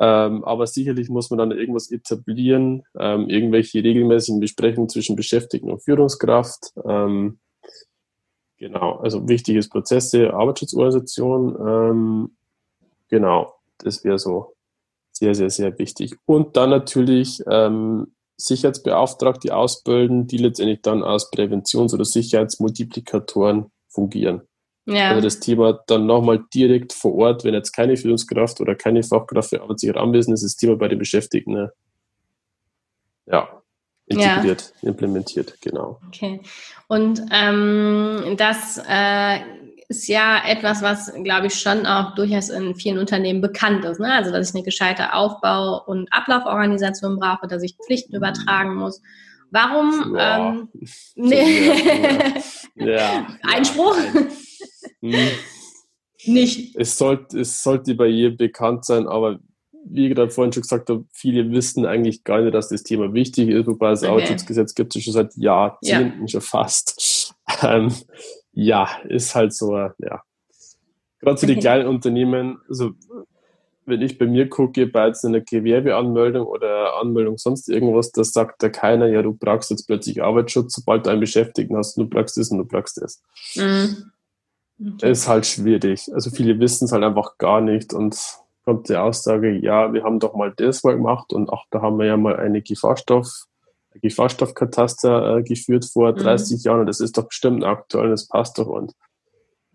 Ähm, 0.00 0.42
aber 0.44 0.66
sicherlich 0.66 1.10
muss 1.10 1.28
man 1.28 1.38
dann 1.38 1.50
irgendwas 1.50 1.90
etablieren, 1.90 2.84
ähm, 2.98 3.28
irgendwelche 3.28 3.84
regelmäßigen 3.84 4.40
Besprechungen 4.40 4.88
zwischen 4.88 5.16
Beschäftigten 5.16 5.70
und 5.70 5.82
Führungskraft. 5.82 6.72
Ähm, 6.86 7.40
Genau, 8.58 8.96
also 8.96 9.28
wichtiges 9.28 9.68
Prozesse, 9.68 10.34
Arbeitsschutzorganisation. 10.34 11.56
Ähm, 11.60 12.36
genau, 13.08 13.54
das 13.78 14.02
wäre 14.04 14.18
so 14.18 14.54
sehr, 15.12 15.34
sehr, 15.34 15.50
sehr 15.50 15.78
wichtig. 15.78 16.16
Und 16.26 16.56
dann 16.56 16.70
natürlich 16.70 17.40
ähm, 17.48 18.12
Sicherheitsbeauftragte 18.36 19.54
ausbilden, 19.54 20.26
die 20.26 20.38
letztendlich 20.38 20.82
dann 20.82 21.02
als 21.02 21.30
Präventions- 21.30 21.94
oder 21.94 22.04
Sicherheitsmultiplikatoren 22.04 23.70
fungieren. 23.88 24.42
Ja. 24.86 25.10
Also 25.10 25.20
das 25.20 25.40
Thema 25.40 25.80
dann 25.86 26.06
nochmal 26.06 26.44
direkt 26.54 26.92
vor 26.92 27.14
Ort, 27.14 27.44
wenn 27.44 27.54
jetzt 27.54 27.72
keine 27.72 27.96
Führungskraft 27.96 28.60
oder 28.60 28.74
keine 28.74 29.02
Fachkraft 29.02 29.50
für 29.50 29.60
Arbeitssicherheit 29.60 30.00
anwesend 30.00 30.34
ist, 30.34 30.44
das 30.44 30.56
Thema 30.56 30.76
bei 30.76 30.88
den 30.88 30.98
Beschäftigten 30.98 31.52
ne? 31.52 31.72
ja, 33.26 33.57
integriert, 34.08 34.72
ja. 34.80 34.88
implementiert, 34.88 35.60
genau. 35.60 36.00
Okay. 36.08 36.40
Und 36.88 37.22
ähm, 37.30 38.34
das 38.36 38.80
äh, 38.88 39.40
ist 39.88 40.06
ja 40.06 40.42
etwas, 40.46 40.82
was, 40.82 41.12
glaube 41.22 41.46
ich, 41.46 41.54
schon 41.54 41.86
auch 41.86 42.14
durchaus 42.14 42.50
in 42.50 42.74
vielen 42.74 42.98
Unternehmen 42.98 43.40
bekannt 43.40 43.84
ist. 43.84 44.00
Ne? 44.00 44.12
Also, 44.12 44.30
dass 44.30 44.50
ich 44.50 44.54
eine 44.54 44.64
gescheite 44.64 45.14
Aufbau- 45.14 45.82
und 45.86 46.12
Ablauforganisation 46.12 47.18
brauche, 47.18 47.48
dass 47.48 47.62
ich 47.62 47.76
Pflichten 47.76 48.14
übertragen 48.14 48.74
muss. 48.74 49.00
Warum? 49.50 50.14
Ja. 50.14 50.50
Ähm, 50.50 50.68
nee. 51.16 51.68
ja, 52.74 52.86
ja, 52.86 53.26
Einspruch? 53.42 53.96
Hm. 55.00 55.28
Nicht. 56.24 56.74
Es 56.74 56.98
sollte, 56.98 57.38
es 57.38 57.62
sollte 57.62 57.94
bei 57.94 58.06
jedem 58.06 58.36
bekannt 58.36 58.84
sein, 58.84 59.06
aber 59.06 59.38
wie 59.84 60.08
ich 60.08 60.14
gerade 60.14 60.30
vorhin 60.30 60.52
schon 60.52 60.62
gesagt 60.62 60.90
habe, 60.90 61.04
viele 61.12 61.50
wissen 61.50 61.86
eigentlich 61.86 62.24
gar 62.24 62.40
nicht, 62.40 62.54
dass 62.54 62.68
das 62.68 62.82
Thema 62.82 63.12
wichtig 63.14 63.48
ist, 63.48 63.66
wobei 63.66 63.90
das 63.90 64.02
okay. 64.02 64.10
Arbeitsschutzgesetz 64.10 64.74
gibt 64.74 64.94
es 64.94 65.02
schon 65.02 65.12
seit 65.12 65.34
Jahrzehnten 65.36 66.22
ja. 66.22 66.28
schon 66.28 66.40
fast. 66.40 67.34
Ähm, 67.62 67.90
ja, 68.52 68.90
ist 69.08 69.34
halt 69.34 69.54
so, 69.54 69.74
ja. 69.74 70.22
Gerade 71.18 71.38
für 71.38 71.46
die 71.46 71.56
kleinen 71.56 71.88
Unternehmen, 71.88 72.58
also 72.68 72.92
wenn 73.88 74.02
ich 74.02 74.18
bei 74.18 74.26
mir 74.26 74.48
gucke, 74.48 74.86
bei 74.86 75.06
jetzt 75.06 75.24
einer 75.24 75.40
Gewerbeanmeldung 75.40 76.46
oder 76.46 77.00
Anmeldung 77.00 77.38
sonst 77.38 77.68
irgendwas, 77.68 78.12
da 78.12 78.22
sagt 78.22 78.62
da 78.62 78.68
keiner, 78.68 79.06
ja, 79.06 79.22
du 79.22 79.32
brauchst 79.32 79.70
jetzt 79.70 79.86
plötzlich 79.86 80.22
Arbeitsschutz, 80.22 80.74
sobald 80.74 81.06
du 81.06 81.10
einen 81.10 81.20
Beschäftigten 81.20 81.76
hast, 81.76 81.96
du 81.96 82.06
brauchst 82.06 82.36
das 82.36 82.50
und 82.50 82.58
du 82.58 82.64
brauchst 82.64 83.00
das. 83.00 83.22
Mhm. 83.56 84.12
Okay. 84.80 84.96
Das 84.98 85.20
ist 85.20 85.28
halt 85.28 85.46
schwierig. 85.46 86.08
Also 86.12 86.30
viele 86.30 86.60
wissen 86.60 86.84
es 86.84 86.92
halt 86.92 87.02
einfach 87.02 87.38
gar 87.38 87.60
nicht 87.60 87.94
und 87.94 88.16
kommt 88.68 88.90
die 88.90 88.96
Aussage, 88.96 89.50
ja, 89.56 89.94
wir 89.94 90.04
haben 90.04 90.20
doch 90.20 90.34
mal 90.34 90.52
das 90.54 90.84
mal 90.84 90.94
gemacht 90.94 91.32
und 91.32 91.48
auch 91.48 91.64
da 91.70 91.80
haben 91.80 91.98
wir 91.98 92.04
ja 92.04 92.18
mal 92.18 92.36
eine 92.36 92.60
Gefahrstoff, 92.60 93.46
Gefahrstoffkataster 93.94 95.38
äh, 95.38 95.42
geführt 95.42 95.86
vor 95.86 96.12
30 96.12 96.58
mhm. 96.58 96.62
Jahren 96.64 96.80
und 96.80 96.86
das 96.86 97.00
ist 97.00 97.16
doch 97.16 97.28
bestimmt 97.28 97.64
aktuell, 97.64 98.10
das 98.10 98.28
passt 98.28 98.58
doch 98.58 98.66
und 98.66 98.92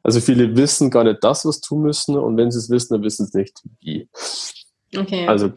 also 0.04 0.20
viele 0.20 0.56
wissen 0.56 0.92
gar 0.92 1.06
nicht 1.06 1.24
das, 1.24 1.44
was 1.44 1.60
tun 1.60 1.82
müssen 1.82 2.16
und 2.16 2.38
wenn 2.38 2.52
sie 2.52 2.60
es 2.60 2.70
wissen, 2.70 2.94
dann 2.94 3.02
wissen 3.02 3.26
sie 3.26 3.40
nicht 3.40 3.64
wie. 3.80 4.08
Okay. 4.96 5.28
Also 5.28 5.54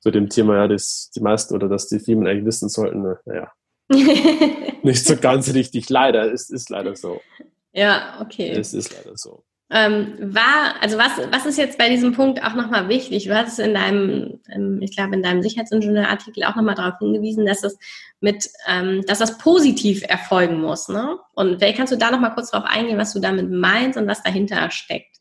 zu 0.00 0.10
dem 0.10 0.30
Thema, 0.30 0.56
ja, 0.56 0.66
das 0.66 1.10
die 1.14 1.20
meisten 1.20 1.54
oder 1.54 1.68
dass 1.68 1.86
die 1.86 1.98
Firmen 1.98 2.26
eigentlich 2.26 2.46
wissen 2.46 2.70
sollten, 2.70 3.02
naja, 3.26 3.52
nicht 4.82 5.04
so 5.04 5.16
ganz 5.16 5.52
richtig. 5.52 5.90
Leider, 5.90 6.32
es 6.32 6.48
ist 6.48 6.70
leider 6.70 6.96
so. 6.96 7.20
Ja, 7.74 8.22
okay. 8.22 8.48
Es 8.52 8.72
ist 8.72 8.96
leider 8.96 9.18
so. 9.18 9.44
Ähm, 9.72 10.14
war, 10.18 10.74
also 10.80 10.98
was, 10.98 11.12
was 11.30 11.46
ist 11.46 11.56
jetzt 11.56 11.78
bei 11.78 11.88
diesem 11.88 12.12
Punkt 12.12 12.42
auch 12.42 12.54
nochmal 12.54 12.88
wichtig? 12.88 13.24
Du 13.24 13.36
hast 13.36 13.52
es 13.52 13.64
in 13.64 13.72
deinem, 13.72 14.40
ähm, 14.52 14.80
ich 14.82 14.96
glaube, 14.96 15.14
in 15.14 15.22
deinem 15.22 15.42
Sicherheitsingenieurartikel 15.42 16.42
auch 16.42 16.56
nochmal 16.56 16.74
darauf 16.74 16.98
hingewiesen, 16.98 17.46
dass 17.46 17.60
das 17.60 17.78
mit, 18.20 18.50
ähm, 18.68 19.02
dass 19.06 19.20
das 19.20 19.38
positiv 19.38 20.02
erfolgen 20.08 20.60
muss, 20.60 20.88
ne? 20.88 21.18
Und 21.34 21.58
vielleicht 21.58 21.76
kannst 21.76 21.92
du 21.92 21.96
da 21.96 22.10
nochmal 22.10 22.34
kurz 22.34 22.50
drauf 22.50 22.64
eingehen, 22.66 22.98
was 22.98 23.12
du 23.12 23.20
damit 23.20 23.48
meinst 23.48 23.96
und 23.96 24.08
was 24.08 24.24
dahinter 24.24 24.70
steckt. 24.72 25.18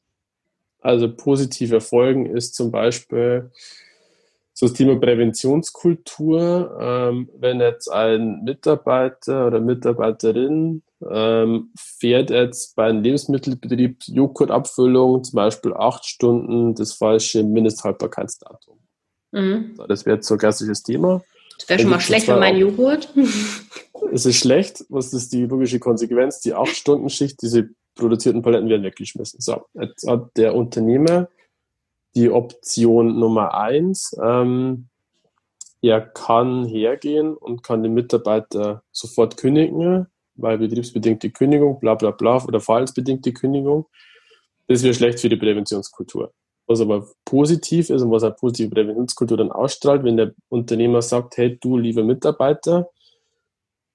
Also 0.82 1.14
positiv 1.14 1.72
erfolgen 1.72 2.26
ist 2.26 2.56
zum 2.56 2.72
Beispiel, 2.72 3.52
so 4.60 4.66
das 4.66 4.74
Thema 4.74 5.00
Präventionskultur. 5.00 6.78
Ähm, 6.82 7.30
wenn 7.38 7.62
jetzt 7.62 7.88
ein 7.88 8.44
Mitarbeiter 8.44 9.48
oder 9.48 9.62
Mitarbeiterin 9.62 10.82
ähm, 11.10 11.72
fährt 11.78 12.30
jetzt 12.30 12.76
bei 12.76 12.86
einem 12.88 13.04
Lebensmittelbetrieb 13.04 14.04
Joghurtabfüllung 14.08 15.24
zum 15.24 15.36
Beispiel 15.36 15.74
acht 15.74 16.06
Stunden 16.06 16.76
das 16.76 16.94
falsche 16.94 17.44
Mindesthaltbarkeitsdatum. 17.44 18.80
Mhm. 19.32 19.76
Das 19.88 20.06
wäre 20.06 20.18
jetzt 20.18 20.28
so 20.28 20.36
ein 20.36 20.40
klassisches 20.40 20.84
Thema. 20.84 21.24
Das 21.58 21.70
wäre 21.70 21.80
schon 21.80 21.90
mal 21.90 22.00
schlecht 22.00 22.26
für 22.26 22.38
meinen 22.38 22.60
Joghurt. 22.60 23.14
Es 24.12 24.26
ist 24.26 24.38
schlecht. 24.38 24.86
Was 24.90 25.14
ist 25.14 25.34
die 25.34 25.46
logische 25.46 25.78
Konsequenz? 25.78 26.40
Die 26.40 26.54
acht 26.54 26.76
Stunden 26.76 27.10
Schicht, 27.10 27.42
diese 27.42 27.70
produzierten 27.96 28.42
Paletten 28.42 28.70
werden 28.70 28.84
weggeschmissen. 28.84 29.42
So, 29.42 29.66
jetzt 29.74 30.08
hat 30.08 30.32
der 30.38 30.56
Unternehmer 30.56 31.28
die 32.16 32.32
Option 32.32 33.20
Nummer 33.20 33.54
eins. 33.54 34.16
Ähm, 34.24 34.88
er 35.82 36.02
kann 36.02 36.66
hergehen 36.66 37.36
und 37.36 37.62
kann 37.64 37.84
den 37.84 37.94
Mitarbeiter 37.94 38.84
sofort 38.92 39.38
kündigen, 39.38 40.08
weil 40.42 40.58
betriebsbedingte 40.58 41.30
Kündigung, 41.30 41.80
bla 41.80 41.96
bla 41.96 42.12
bla, 42.12 42.44
oder 42.44 42.60
verhaltensbedingte 42.60 43.34
Kündigung. 43.34 43.86
Das 44.68 44.84
wäre 44.84 44.94
schlecht 44.94 45.20
für 45.20 45.30
die 45.30 45.38
Präventionskultur. 45.38 46.32
Was 46.68 46.82
aber 46.82 47.08
positiv 47.26 47.90
ist 47.90 48.02
und 48.02 48.12
was 48.12 48.24
eine 48.24 48.34
positive 48.34 48.70
Präventionskultur 48.70 49.38
dann 49.38 49.52
ausstrahlt, 49.52 50.04
wenn 50.04 50.18
der 50.18 50.34
Unternehmer 50.50 51.02
sagt, 51.02 51.38
hey, 51.38 51.58
du 51.60 51.78
lieber 51.78 52.04
Mitarbeiter, 52.04 52.90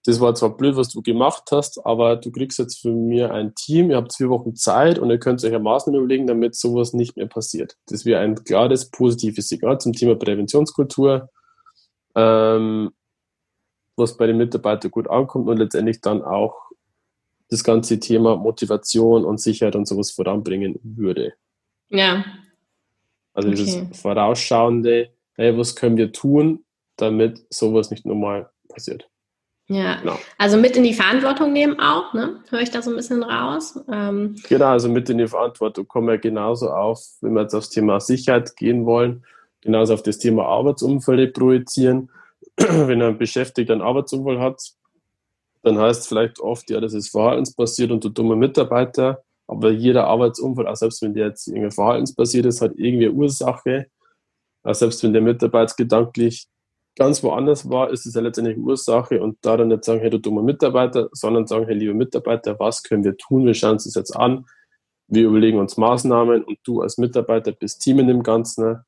das 0.07 0.21
war 0.21 0.35
zwar 0.35 0.57
blöd, 0.57 0.77
was 0.77 0.91
du 0.91 1.01
gemacht 1.01 1.45
hast, 1.51 1.85
aber 1.87 2.17
du 2.17 2.31
kriegst 2.31 2.59
jetzt 2.59 2.81
für 2.81 2.93
mir 2.93 3.33
ein 3.33 3.55
Team, 3.55 3.91
ihr 3.91 3.97
habt 3.97 4.13
zwei 4.13 4.29
Wochen 4.29 4.55
Zeit 4.55 4.99
und 4.99 5.09
ihr 5.11 5.19
könnt 5.19 5.43
euch 5.43 5.51
eine 5.51 5.63
Maßnahme 5.63 5.99
überlegen, 5.99 6.27
damit 6.27 6.55
sowas 6.57 6.93
nicht 6.93 7.17
mehr 7.17 7.27
passiert. 7.27 7.77
Das 7.87 8.05
wäre 8.05 8.21
ein 8.21 8.45
klares, 8.45 8.91
positives 8.91 9.49
Signal 9.49 9.81
zum 9.81 9.95
Thema 9.95 10.15
Präventionskultur, 10.17 11.31
ähm, 12.15 12.91
was 13.97 14.17
bei 14.17 14.27
den 14.27 14.37
Mitarbeitern 14.37 14.91
gut 14.91 15.09
ankommt 15.09 15.49
und 15.49 15.59
letztendlich 15.59 16.01
dann 16.01 16.23
auch 16.23 16.71
das 17.49 17.63
ganze 17.63 18.01
Thema 18.01 18.37
Motivation 18.37 19.25
und 19.25 19.41
Sicherheit 19.41 19.77
und 19.77 19.87
sowas 19.87 20.11
voranbringen 20.11 20.79
würde. 20.83 21.35
Ja. 21.89 22.25
Also 23.33 23.49
okay. 23.49 23.57
dieses 23.57 24.01
vorausschauende, 24.01 25.11
hey, 25.35 25.57
was 25.57 25.77
können 25.77 25.97
wir 25.97 26.13
tun, 26.13 26.65
damit 26.97 27.45
sowas 27.51 27.91
nicht 27.91 28.07
normal 28.07 28.51
passiert. 28.69 29.09
Ja, 29.67 29.97
genau. 29.97 30.19
also 30.37 30.59
mit 30.59 30.77
in 30.77 30.83
die 30.83 30.93
Verantwortung 30.93 31.53
nehmen 31.53 31.81
auch, 31.81 32.13
ne? 32.13 32.41
Höre 32.51 32.61
ich 32.61 32.71
da 32.71 32.83
so 32.83 32.91
ein 32.91 32.97
bisschen 32.97 33.23
raus? 33.23 33.81
Ähm 33.91 34.37
genau, 34.47 34.67
also 34.67 34.91
mit 34.91 35.09
in 35.09 35.17
die 35.17 35.27
Verantwortung 35.27 35.89
kommen 35.89 36.09
wir 36.09 36.19
genauso 36.19 36.69
auf, 36.69 37.03
wenn 37.23 37.33
wir 37.33 37.43
jetzt 37.43 37.55
aufs 37.55 37.71
Thema 37.71 37.99
Sicherheit 37.99 38.57
gehen 38.57 38.85
wollen, 38.85 39.25
genauso 39.63 39.95
auf 39.95 40.03
das 40.03 40.19
Thema 40.19 40.45
Arbeitsumfälle 40.45 41.29
projizieren. 41.29 42.11
wenn 42.57 43.03
ein 43.03 43.19
Beschäftigter 43.19 43.73
einen 43.73 43.83
Arbeitsunfall 43.83 44.41
hat, 44.41 44.61
dann 45.63 45.79
heißt 45.79 46.03
es 46.03 46.07
vielleicht 46.07 46.41
oft, 46.41 46.71
ja, 46.71 46.81
das 46.81 46.95
ist 46.95 47.11
verhaltensbasiert 47.11 47.91
und 47.91 48.05
du 48.05 48.11
dummer 48.11 48.37
Mitarbeiter. 48.37 49.23
Aber 49.47 49.71
jeder 49.71 50.07
Arbeitsunfall, 50.07 50.67
auch 50.67 50.77
selbst 50.77 51.03
wenn 51.03 51.15
der 51.15 51.29
jetzt 51.29 51.49
irgendwie 51.49 51.71
verhaltensbasiert 51.71 52.47
ist, 52.47 52.61
hat 52.61 52.73
irgendwie 52.77 53.07
eine 53.07 53.15
Ursache. 53.15 53.87
Auch 54.63 54.75
selbst 54.75 55.03
wenn 55.03 55.13
der 55.13 55.23
Mitarbeiter 55.23 55.75
gedanklich 55.77 56.47
ganz 56.97 57.23
woanders 57.23 57.69
war, 57.69 57.91
ist 57.91 58.07
es 58.07 58.15
ja 58.15 58.21
letztendlich 58.21 58.57
Ursache 58.57 59.21
und 59.21 59.39
da 59.43 59.57
dann 59.57 59.69
nicht 59.69 59.85
sagen, 59.85 60.01
hey, 60.01 60.11
du 60.11 60.19
dummer 60.19 60.43
Mitarbeiter, 60.43 61.09
sondern 61.13 61.47
sagen, 61.47 61.67
hey, 61.67 61.75
lieber 61.75 61.95
Mitarbeiter, 61.95 62.59
was 62.59 62.83
können 62.83 63.05
wir 63.05 63.17
tun? 63.17 63.47
Wir 63.47 63.55
schauen 63.55 63.73
uns 63.73 63.85
das 63.85 63.95
jetzt 63.95 64.17
an, 64.17 64.47
wir 65.09 65.27
überlegen 65.27 65.59
uns 65.59 65.77
Maßnahmen 65.77 66.45
und 66.45 66.59
du 66.65 66.83
als 66.83 66.99
Mitarbeiter 66.99 67.53
bist 67.53 67.83
Team 67.83 67.99
in 67.99 68.09
dem 68.09 68.23
Ganzen, 68.23 68.85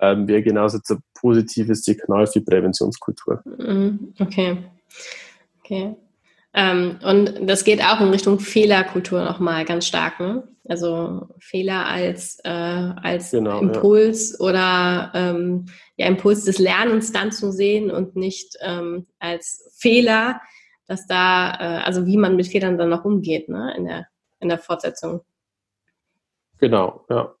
ähm, 0.00 0.28
wäre 0.28 0.42
genauso 0.42 0.78
ein 0.78 1.02
positives 1.14 1.84
Signal 1.84 2.26
für 2.26 2.40
Präventionskultur. 2.40 3.42
Mhm, 3.44 4.14
okay. 4.20 4.58
Okay. 5.60 5.96
Ähm, 6.54 6.98
und 7.04 7.48
das 7.48 7.64
geht 7.64 7.82
auch 7.82 8.00
in 8.00 8.08
Richtung 8.08 8.40
Fehlerkultur 8.40 9.22
nochmal 9.22 9.64
ganz 9.64 9.86
stark, 9.86 10.18
ne? 10.18 10.48
Also 10.68 11.28
Fehler 11.38 11.86
als, 11.86 12.40
äh, 12.44 12.50
als 12.50 13.30
genau, 13.30 13.60
Impuls 13.60 14.36
ja. 14.38 14.46
oder 14.46 15.12
ähm, 15.14 15.66
ja, 15.96 16.06
Impuls 16.06 16.44
des 16.44 16.58
Lernens 16.58 17.12
dann 17.12 17.32
zu 17.32 17.52
sehen 17.52 17.90
und 17.90 18.16
nicht 18.16 18.56
ähm, 18.60 19.06
als 19.18 19.70
Fehler, 19.78 20.40
dass 20.86 21.06
da, 21.06 21.52
äh, 21.52 21.82
also 21.84 22.06
wie 22.06 22.16
man 22.16 22.36
mit 22.36 22.48
Fehlern 22.48 22.76
dann 22.76 22.90
noch 22.90 23.04
umgeht, 23.04 23.48
ne? 23.48 23.74
In 23.76 23.84
der, 23.84 24.06
in 24.40 24.48
der 24.48 24.58
Fortsetzung. 24.58 25.20
Genau, 26.58 27.04
ja. 27.08 27.34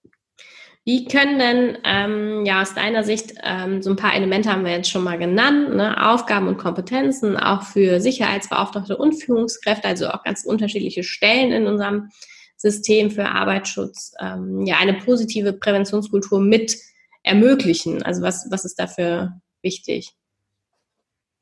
Wie 0.88 1.04
können 1.04 1.38
denn, 1.38 1.78
ähm, 1.84 2.46
ja, 2.46 2.62
aus 2.62 2.72
deiner 2.72 3.04
Sicht, 3.04 3.34
ähm, 3.42 3.82
so 3.82 3.90
ein 3.90 3.96
paar 3.96 4.14
Elemente 4.14 4.50
haben 4.50 4.64
wir 4.64 4.72
jetzt 4.72 4.88
schon 4.88 5.04
mal 5.04 5.18
genannt, 5.18 5.76
ne? 5.76 6.10
Aufgaben 6.10 6.48
und 6.48 6.56
Kompetenzen, 6.56 7.36
auch 7.36 7.62
für 7.62 8.00
Sicherheitsbeauftragte 8.00 8.96
und 8.96 9.12
Führungskräfte, 9.12 9.86
also 9.86 10.08
auch 10.08 10.22
ganz 10.22 10.46
unterschiedliche 10.46 11.02
Stellen 11.02 11.52
in 11.52 11.66
unserem 11.66 12.08
System 12.56 13.10
für 13.10 13.26
Arbeitsschutz, 13.26 14.14
ähm, 14.18 14.64
ja, 14.64 14.78
eine 14.78 14.94
positive 14.94 15.52
Präventionskultur 15.52 16.40
mit 16.40 16.78
ermöglichen. 17.22 18.02
Also 18.02 18.22
was, 18.22 18.46
was 18.50 18.64
ist 18.64 18.78
dafür 18.78 19.34
wichtig? 19.60 20.14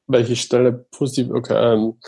Welche 0.09 0.35
Stelle 0.35 0.73
positiv, 0.91 1.31
okay, 1.31 1.55
ähm, 1.55 2.01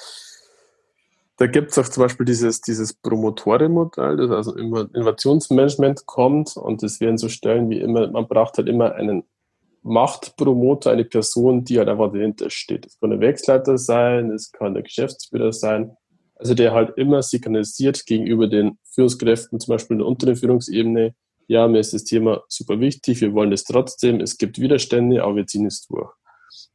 da 1.39 1.47
gibt 1.47 1.71
es 1.71 1.79
auch 1.79 1.89
zum 1.89 2.03
Beispiel 2.03 2.27
dieses, 2.27 2.61
dieses 2.61 2.93
Promotore-Modell, 2.95 4.17
das 4.17 4.31
also 4.31 4.57
Innovationsmanagement 4.57 6.05
kommt 6.05 6.57
und 6.57 6.83
das 6.83 7.01
werden 7.01 7.17
so 7.17 7.29
Stellen 7.29 7.71
wie 7.71 7.79
immer, 7.79 8.11
man 8.11 8.27
braucht 8.27 8.59
halt 8.59 8.69
immer 8.69 8.93
einen 8.97 9.23
Machtpromoter, 9.83 10.91
eine 10.91 11.05
Person, 11.05 11.65
die 11.65 11.79
halt 11.79 11.89
einfach 11.89 12.13
dahinter 12.13 12.51
steht. 12.51 12.87
Es 12.87 12.99
kann 12.99 13.13
ein 13.13 13.21
Wechsleiter 13.21 13.79
sein, 13.79 14.33
es 14.33 14.51
kann 14.51 14.75
der 14.75 14.83
Geschäftsführer 14.83 15.53
sein, 15.53 15.97
also 16.35 16.55
der 16.55 16.73
halt 16.73 16.99
immer 16.99 17.23
signalisiert 17.23 18.05
gegenüber 18.05 18.49
den 18.49 18.77
Führungskräften, 18.91 19.61
zum 19.61 19.73
Beispiel 19.73 19.95
in 19.95 19.99
der 20.01 20.09
unteren 20.09 20.35
Führungsebene, 20.35 21.15
ja, 21.47 21.69
mir 21.69 21.79
ist 21.79 21.95
das 21.95 22.03
Thema 22.03 22.43
super 22.49 22.81
wichtig, 22.81 23.21
wir 23.21 23.33
wollen 23.33 23.53
das 23.53 23.63
trotzdem, 23.63 24.21
es 24.21 24.39
gibt 24.39 24.59
Widerstände, 24.59 25.23
aber 25.23 25.37
wir 25.37 25.47
ziehen 25.47 25.67
es 25.67 25.87
durch. 25.87 26.11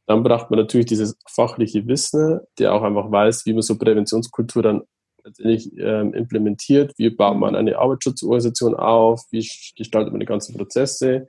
Dann 0.06 0.22
braucht 0.22 0.50
man 0.50 0.58
natürlich 0.58 0.86
dieses 0.86 1.16
fachliche 1.28 1.86
Wissen, 1.86 2.40
der 2.58 2.74
auch 2.74 2.82
einfach 2.82 3.10
weiß, 3.10 3.46
wie 3.46 3.52
man 3.52 3.62
so 3.62 3.78
Präventionskultur 3.78 4.62
dann 4.62 4.82
letztendlich 5.24 5.70
ähm, 5.78 6.12
implementiert, 6.12 6.92
wie 6.98 7.10
baut 7.10 7.38
man 7.38 7.56
eine 7.56 7.78
Arbeitsschutzorganisation 7.78 8.74
auf, 8.74 9.22
wie 9.30 9.48
gestaltet 9.76 10.12
man 10.12 10.20
die 10.20 10.26
ganzen 10.26 10.54
Prozesse 10.54 11.26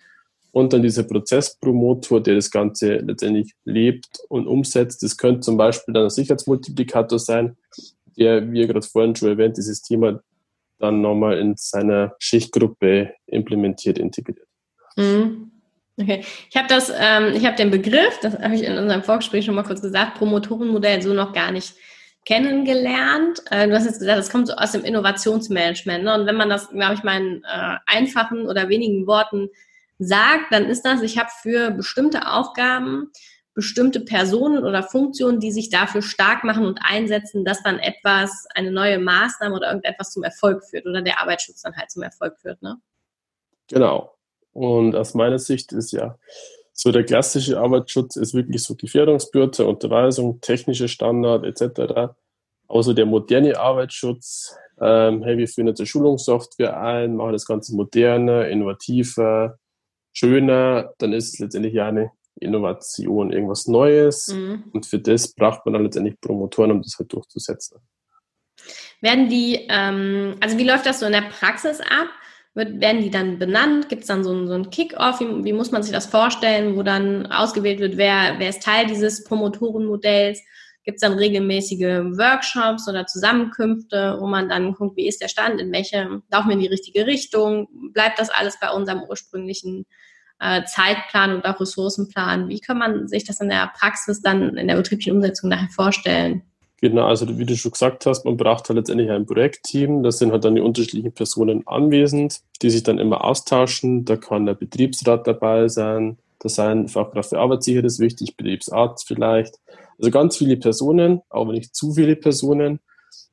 und 0.51 0.71
dann 0.71 0.83
dieser 0.83 1.03
Prozesspromotor, 1.03 2.21
der 2.21 2.35
das 2.35 2.49
Ganze 2.49 2.97
letztendlich 2.97 3.53
lebt 3.65 4.19
und 4.29 4.47
umsetzt. 4.47 5.03
Das 5.03 5.17
könnte 5.17 5.41
zum 5.41 5.57
Beispiel 5.57 5.93
dann 5.93 6.03
ein 6.03 6.09
Sicherheitsmultiplikator 6.09 7.19
sein, 7.19 7.57
der, 8.17 8.49
wie 8.51 8.59
ihr 8.59 8.67
gerade 8.67 8.85
vorhin 8.85 9.15
schon 9.15 9.29
erwähnt, 9.29 9.57
dieses 9.57 9.81
Thema 9.81 10.21
dann 10.79 11.01
nochmal 11.01 11.39
in 11.39 11.55
seiner 11.57 12.15
Schichtgruppe 12.19 13.13
implementiert, 13.27 13.97
integriert. 13.97 14.47
Mhm. 14.95 15.51
Okay, 15.97 16.25
ich 16.49 16.57
habe 16.57 16.67
das, 16.67 16.91
ähm, 16.93 17.33
ich 17.35 17.45
habe 17.45 17.55
den 17.55 17.71
Begriff, 17.71 18.19
das 18.21 18.37
habe 18.37 18.55
ich 18.55 18.63
in 18.63 18.77
unserem 18.77 19.01
Vorgespräch 19.01 19.45
schon 19.45 19.55
mal 19.55 19.63
kurz 19.63 19.81
gesagt, 19.81 20.17
Promotorenmodell 20.17 21.01
so 21.01 21.13
noch 21.13 21.31
gar 21.31 21.51
nicht 21.51 21.75
kennengelernt. 22.25 23.41
Äh, 23.49 23.67
du 23.67 23.75
hast 23.75 23.85
jetzt 23.85 23.99
gesagt, 23.99 24.19
das 24.19 24.29
kommt 24.29 24.47
so 24.47 24.55
aus 24.55 24.73
dem 24.73 24.83
Innovationsmanagement. 24.83 26.03
Ne? 26.03 26.13
Und 26.13 26.25
wenn 26.25 26.35
man 26.35 26.49
das, 26.49 26.69
glaube 26.69 26.95
ich, 26.95 27.03
in 27.03 27.43
äh, 27.43 27.77
einfachen 27.85 28.47
oder 28.47 28.67
wenigen 28.67 29.07
Worten 29.07 29.49
sagt, 29.97 30.51
dann 30.51 30.65
ist 30.65 30.81
das, 30.81 31.01
ich 31.01 31.17
habe 31.17 31.29
für 31.41 31.71
bestimmte 31.71 32.29
Aufgaben 32.29 33.11
bestimmte 33.53 34.01
Personen 34.01 34.65
oder 34.65 34.83
Funktionen, 34.83 35.39
die 35.39 35.51
sich 35.51 35.69
dafür 35.69 36.01
stark 36.01 36.43
machen 36.43 36.65
und 36.65 36.81
einsetzen, 36.83 37.45
dass 37.45 37.63
dann 37.63 37.79
etwas, 37.79 38.45
eine 38.53 38.69
neue 38.69 38.99
Maßnahme 38.99 39.55
oder 39.55 39.69
irgendetwas 39.69 40.11
zum 40.11 40.23
Erfolg 40.23 40.63
führt 40.65 40.85
oder 40.85 41.01
der 41.01 41.21
Arbeitsschutz 41.21 41.61
dann 41.61 41.75
halt 41.75 41.89
zum 41.89 42.03
Erfolg 42.03 42.37
führt. 42.37 42.61
Ne? 42.61 42.75
Genau. 43.67 44.14
Und 44.55 44.95
aus 44.95 45.13
meiner 45.15 45.37
Sicht 45.37 45.73
ist 45.73 45.91
ja 45.91 46.17
so 46.71 46.91
der 46.91 47.03
klassische 47.03 47.59
Arbeitsschutz 47.59 48.15
ist 48.15 48.33
wirklich 48.33 48.63
so 48.63 48.75
Gefährdungsbürte, 48.75 49.65
Unterweisung, 49.65 50.39
technische 50.39 50.87
Standard 50.87 51.43
etc. 51.43 52.13
Außer 52.67 52.93
der 52.93 53.05
moderne 53.05 53.59
Arbeitsschutz, 53.59 54.55
ähm, 54.79 55.23
hey, 55.23 55.37
wir 55.37 55.49
führen 55.49 55.67
jetzt 55.67 55.81
eine 55.81 55.87
Schulungssoftware 55.87 56.79
ein, 56.79 57.17
machen 57.17 57.33
das 57.33 57.45
Ganze 57.45 57.75
moderner, 57.75 58.47
innovativer, 58.47 59.59
schöner, 60.13 60.93
dann 60.99 61.11
ist 61.11 61.33
es 61.33 61.39
letztendlich 61.39 61.73
ja 61.73 61.87
eine 61.87 62.11
Innovation, 62.39 63.33
irgendwas 63.33 63.67
Neues. 63.67 64.27
Mhm. 64.29 64.63
Und 64.71 64.85
für 64.85 64.99
das 64.99 65.33
braucht 65.33 65.65
man 65.65 65.73
dann 65.73 65.83
letztendlich 65.83 66.19
Promotoren, 66.21 66.71
um 66.71 66.81
das 66.81 66.97
halt 66.97 67.11
durchzusetzen. 67.11 67.79
Werden 69.01 69.27
die, 69.27 69.65
ähm, 69.69 70.37
also 70.39 70.57
wie 70.57 70.67
läuft 70.67 70.85
das 70.85 71.01
so 71.01 71.05
in 71.05 71.11
der 71.11 71.29
Praxis 71.29 71.81
ab? 71.81 72.07
Wird, 72.55 72.79
werden 72.79 73.01
die 73.01 73.11
dann 73.11 73.37
benannt? 73.37 73.89
Gibt 73.89 74.03
es 74.03 74.07
dann 74.07 74.23
so 74.23 74.33
ein, 74.33 74.47
so 74.47 74.53
ein 74.53 74.69
Kick-Off? 74.69 75.19
Wie, 75.19 75.43
wie, 75.43 75.53
muss 75.53 75.71
man 75.71 75.83
sich 75.83 75.91
das 75.91 76.05
vorstellen, 76.05 76.77
wo 76.77 76.83
dann 76.83 77.27
ausgewählt 77.27 77.79
wird, 77.79 77.97
wer, 77.97 78.35
wer 78.37 78.49
ist 78.49 78.63
Teil 78.63 78.87
dieses 78.87 79.25
Promotorenmodells? 79.25 80.41
Gibt 80.85 80.97
es 80.97 81.01
dann 81.01 81.17
regelmäßige 81.17 82.15
Workshops 82.17 82.87
oder 82.87 83.07
Zusammenkünfte, 83.07 84.17
wo 84.19 84.27
man 84.27 84.47
dann 84.47 84.73
guckt, 84.73 84.95
wie 84.95 85.07
ist 85.07 85.21
der 85.21 85.27
Stand, 85.27 85.59
in 85.59 85.71
welche, 85.71 86.21
laufen 86.31 86.47
wir 86.47 86.53
in 86.53 86.59
die 86.59 86.67
richtige 86.67 87.05
Richtung? 87.05 87.67
Bleibt 87.91 88.19
das 88.19 88.29
alles 88.29 88.57
bei 88.61 88.69
unserem 88.69 89.01
ursprünglichen 89.03 89.85
äh, 90.39 90.63
Zeitplan 90.63 91.35
und 91.35 91.45
auch 91.45 91.59
Ressourcenplan? 91.59 92.47
Wie 92.49 92.59
kann 92.59 92.77
man 92.77 93.07
sich 93.07 93.25
das 93.25 93.41
in 93.41 93.49
der 93.49 93.71
Praxis 93.77 94.21
dann 94.21 94.55
in 94.57 94.67
der 94.67 94.75
betrieblichen 94.75 95.13
Umsetzung 95.13 95.49
nachher 95.49 95.69
vorstellen? 95.69 96.43
Genau, 96.85 97.07
also 97.07 97.39
wie 97.39 97.45
du 97.47 97.57
schon 97.57 97.71
gesagt 97.71 98.05
hast, 98.05 98.25
man 98.25 98.37
braucht 98.37 98.69
halt 98.69 98.77
letztendlich 98.77 99.09
ein 99.09 99.25
Projektteam. 99.25 100.03
Da 100.03 100.11
sind 100.11 100.31
halt 100.31 100.45
dann 100.45 100.53
die 100.53 100.61
unterschiedlichen 100.61 101.13
Personen 101.13 101.63
anwesend, 101.65 102.41
die 102.61 102.69
sich 102.69 102.83
dann 102.83 102.99
immer 102.99 103.23
austauschen. 103.23 104.05
Da 104.05 104.17
kann 104.17 104.45
der 104.45 104.53
Betriebsrat 104.53 105.25
dabei 105.25 105.67
sein, 105.67 106.19
da 106.37 106.47
sein 106.47 106.87
Fachkraft 106.87 107.29
für 107.29 107.39
Arbeitssicherheit 107.39 107.85
ist 107.85 107.99
wichtig, 107.99 108.37
Betriebsarzt 108.37 109.07
vielleicht. 109.07 109.55
Also 109.97 110.11
ganz 110.11 110.37
viele 110.37 110.57
Personen, 110.57 111.21
aber 111.31 111.53
nicht 111.53 111.75
zu 111.75 111.93
viele 111.93 112.15
Personen. 112.15 112.79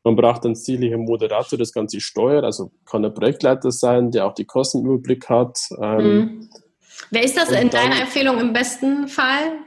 Man 0.02 0.16
braucht 0.16 0.46
dann 0.46 0.54
sicherlich 0.54 0.94
einen 0.94 1.04
Moderator, 1.04 1.50
der 1.50 1.58
das 1.58 1.74
Ganze 1.74 2.00
steuert. 2.00 2.44
Also 2.44 2.72
kann 2.86 3.02
der 3.02 3.10
Projektleiter 3.10 3.70
sein, 3.70 4.12
der 4.12 4.26
auch 4.26 4.34
die 4.34 4.46
Kostenüberblick 4.46 5.28
hat. 5.28 5.58
Mhm. 5.78 6.48
Wer 7.10 7.22
ist 7.22 7.36
das 7.36 7.50
in 7.50 7.68
deiner 7.68 8.00
Empfehlung 8.00 8.40
im 8.40 8.54
besten 8.54 9.08
Fall? 9.08 9.58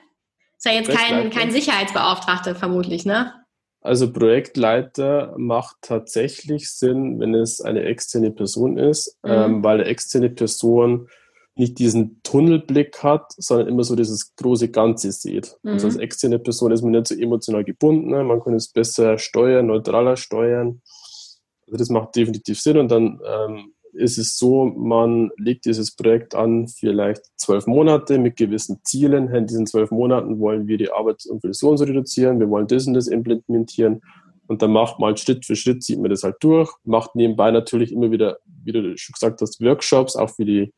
Ist 0.57 0.65
ja 0.65 0.71
jetzt 0.71 0.89
kein, 0.89 1.29
kein 1.29 1.51
Sicherheitsbeauftragter 1.51 2.55
vermutlich, 2.55 3.05
ne? 3.05 3.44
Also 3.85 4.11
Projektleiter 4.11 5.35
macht 5.37 5.77
tatsächlich 5.81 6.71
Sinn, 6.71 7.19
wenn 7.19 7.35
es 7.35 7.61
eine 7.61 7.83
externe 7.83 8.31
Person 8.31 8.77
ist, 8.77 9.17
mhm. 9.23 9.31
ähm, 9.31 9.63
weil 9.63 9.79
eine 9.79 9.89
externe 9.89 10.29
Person 10.31 11.07
nicht 11.55 11.77
diesen 11.77 12.19
Tunnelblick 12.23 13.03
hat, 13.03 13.31
sondern 13.37 13.67
immer 13.67 13.83
so 13.83 13.95
dieses 13.95 14.35
große 14.35 14.69
Ganze 14.69 15.11
sieht. 15.11 15.55
Mhm. 15.61 15.73
Also 15.73 15.87
als 15.87 15.97
externe 15.97 16.39
Person 16.39 16.71
ist 16.71 16.81
man 16.81 16.91
nicht 16.91 17.07
so 17.07 17.15
emotional 17.15 17.63
gebunden, 17.63 18.09
ne? 18.09 18.23
man 18.23 18.41
kann 18.41 18.55
es 18.55 18.69
besser 18.69 19.19
steuern, 19.19 19.67
neutraler 19.67 20.17
steuern. 20.17 20.81
Also 21.67 21.77
das 21.77 21.89
macht 21.89 22.15
definitiv 22.15 22.59
Sinn 22.59 22.77
und 22.77 22.89
dann 22.89 23.19
ähm, 23.23 23.74
ist 23.95 24.17
es 24.17 24.37
so, 24.37 24.65
man 24.65 25.31
legt 25.37 25.65
dieses 25.65 25.95
Projekt 25.95 26.35
an 26.35 26.67
vielleicht 26.67 27.23
zwölf 27.37 27.67
Monate 27.67 28.17
mit 28.19 28.35
gewissen 28.35 28.79
Zielen. 28.83 29.33
In 29.33 29.47
diesen 29.47 29.65
zwölf 29.65 29.91
Monaten 29.91 30.39
wollen 30.39 30.67
wir 30.67 30.77
die 30.77 30.89
so 31.51 31.69
und 31.69 31.77
so 31.77 31.83
reduzieren, 31.83 32.39
wir 32.39 32.49
wollen 32.49 32.67
das 32.67 32.87
und 32.87 32.93
das 32.93 33.07
implementieren. 33.07 34.01
Und 34.47 34.61
dann 34.61 34.71
macht 34.71 34.99
man 34.99 35.07
halt 35.07 35.19
Schritt 35.19 35.45
für 35.45 35.55
Schritt, 35.55 35.83
zieht 35.83 35.99
man 35.99 36.11
das 36.11 36.23
halt 36.23 36.35
durch, 36.41 36.71
macht 36.83 37.15
nebenbei 37.15 37.49
natürlich 37.51 37.91
immer 37.91 38.11
wieder, 38.11 38.37
wie 38.63 38.71
du 38.71 38.97
schon 38.97 39.13
gesagt 39.13 39.41
hast, 39.41 39.59
Workshops, 39.61 40.15
auch 40.15 40.29
für 40.29 40.45
die 40.45 40.71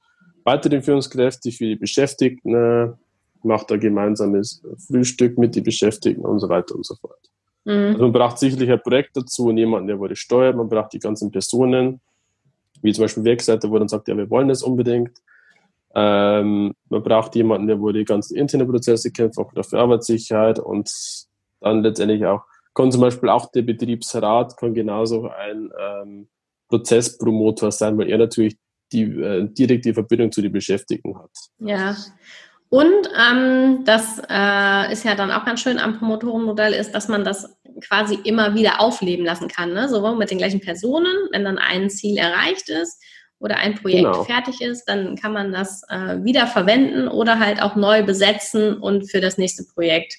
weiteren 0.46 0.82
Führungskräfte, 0.82 1.52
für 1.52 1.66
die 1.66 1.76
Beschäftigten, 1.76 2.96
macht 3.44 3.70
da 3.70 3.78
gemeinsames 3.78 4.64
Frühstück 4.88 5.38
mit 5.38 5.56
den 5.56 5.64
Beschäftigten 5.64 6.26
und 6.26 6.40
so 6.40 6.50
weiter 6.50 6.76
und 6.76 6.86
so 6.86 6.96
fort. 6.96 7.20
Mhm. 7.66 7.72
Also 7.74 8.04
man 8.04 8.12
braucht 8.14 8.40
sicherlich 8.40 8.72
ein 8.72 8.82
Projekt 8.82 9.18
dazu 9.18 9.48
und 9.48 9.58
jemanden, 9.58 9.88
der 9.88 10.00
wurde 10.00 10.16
steuert, 10.16 10.56
man 10.56 10.70
braucht 10.70 10.94
die 10.94 11.00
ganzen 11.00 11.32
Personen, 11.32 12.00
wie 12.82 12.94
zum 12.94 13.04
Beispiel 13.04 13.24
Werkseite, 13.24 13.70
wo 13.70 13.80
dann 13.80 13.88
sagt, 13.88 14.08
ja, 14.08 14.18
wir 14.18 14.30
wollen 14.30 14.48
das 14.48 14.64
unbedingt. 14.64 15.12
Ähm, 15.96 16.74
man 16.90 17.04
braucht 17.04 17.36
jemanden, 17.36 17.68
der 17.68 17.80
wo 17.80 17.92
die 17.92 18.06
ganzen 18.06 18.38
internen 18.38 18.68
Prozesse 18.68 19.12
kennt, 19.12 19.38
auch 19.38 19.52
für 19.52 19.80
Arbeitssicherheit 19.80 20.60
und 20.60 20.90
dann 21.62 21.82
letztendlich 21.82 22.26
auch, 22.26 22.44
kann 22.76 22.92
zum 22.92 23.02
Beispiel 23.02 23.30
auch 23.30 23.52
der 23.52 23.64
Betriebsrat, 23.64 24.58
kann 24.58 24.74
genauso 24.74 25.30
ein 25.30 25.72
ähm, 25.80 26.28
Prozesspromotor 26.70 27.72
sein, 27.72 27.98
weil 27.98 28.10
er 28.10 28.20
natürlich 28.20 28.58
die 28.92 29.04
äh, 29.04 29.48
direkte 29.52 29.94
Verbindung 29.94 30.32
zu 30.32 30.42
den 30.42 30.52
Beschäftigten 30.52 31.18
hat. 31.18 31.32
Ja. 31.60 31.96
Und 32.70 33.10
ähm, 33.18 33.86
das 33.86 34.22
äh, 34.30 34.92
ist 34.92 35.06
ja 35.06 35.16
dann 35.16 35.32
auch 35.32 35.46
ganz 35.46 35.62
schön 35.62 35.80
am 35.80 35.98
Promotorenmodell 35.98 36.74
ist, 36.74 36.92
dass 36.92 37.08
man 37.08 37.24
das 37.24 37.58
quasi 37.82 38.16
immer 38.24 38.56
wieder 38.56 38.82
aufleben 38.82 39.26
lassen 39.26 39.48
kann. 39.48 39.74
Ne? 39.74 39.88
Sowohl 39.88 40.16
mit 40.16 40.32
den 40.32 40.38
gleichen 40.38 40.60
Personen, 40.60 41.16
wenn 41.32 41.46
dann 41.46 41.58
ein 41.58 41.90
Ziel 41.90 42.18
erreicht 42.18 42.70
ist 42.70 43.02
oder 43.40 43.58
ein 43.58 43.76
Projekt 43.76 44.06
genau. 44.06 44.24
fertig 44.24 44.62
ist, 44.62 44.86
dann 44.86 45.16
kann 45.16 45.32
man 45.32 45.52
das 45.52 45.84
äh, 45.90 46.24
wieder 46.24 46.48
verwenden 46.48 47.08
oder 47.08 47.40
halt 47.40 47.62
auch 47.62 47.76
neu 47.76 48.04
besetzen 48.04 48.78
und 48.78 49.10
für 49.10 49.22
das 49.22 49.38
nächste 49.38 49.64
Projekt. 49.64 50.16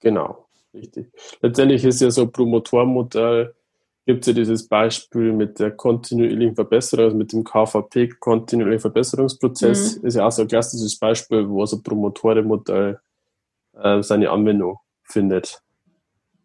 Genau, 0.00 0.46
richtig. 0.74 1.10
Letztendlich 1.40 1.84
ist 1.84 2.00
ja 2.00 2.10
so 2.10 2.22
ein 2.22 2.32
Promotormodell, 2.32 3.54
gibt 4.08 4.22
es 4.22 4.26
ja 4.26 4.32
dieses 4.32 4.66
Beispiel 4.66 5.34
mit 5.34 5.60
der 5.60 5.70
kontinuierlichen 5.70 6.54
Verbesserung, 6.54 7.04
also 7.04 7.16
mit 7.18 7.30
dem 7.32 7.44
KVP, 7.44 8.08
kontinuierlichen 8.18 8.80
Verbesserungsprozess, 8.80 10.00
mhm. 10.00 10.06
ist 10.06 10.14
ja 10.14 10.26
auch 10.26 10.32
so 10.32 10.42
ein 10.42 10.48
klassisches 10.48 10.98
Beispiel, 10.98 11.46
wo 11.46 11.64
so 11.66 11.76
ein 11.76 11.82
Promotorenmodell 11.82 12.98
äh, 13.76 14.02
seine 14.02 14.30
Anwendung 14.30 14.78
findet 15.04 15.62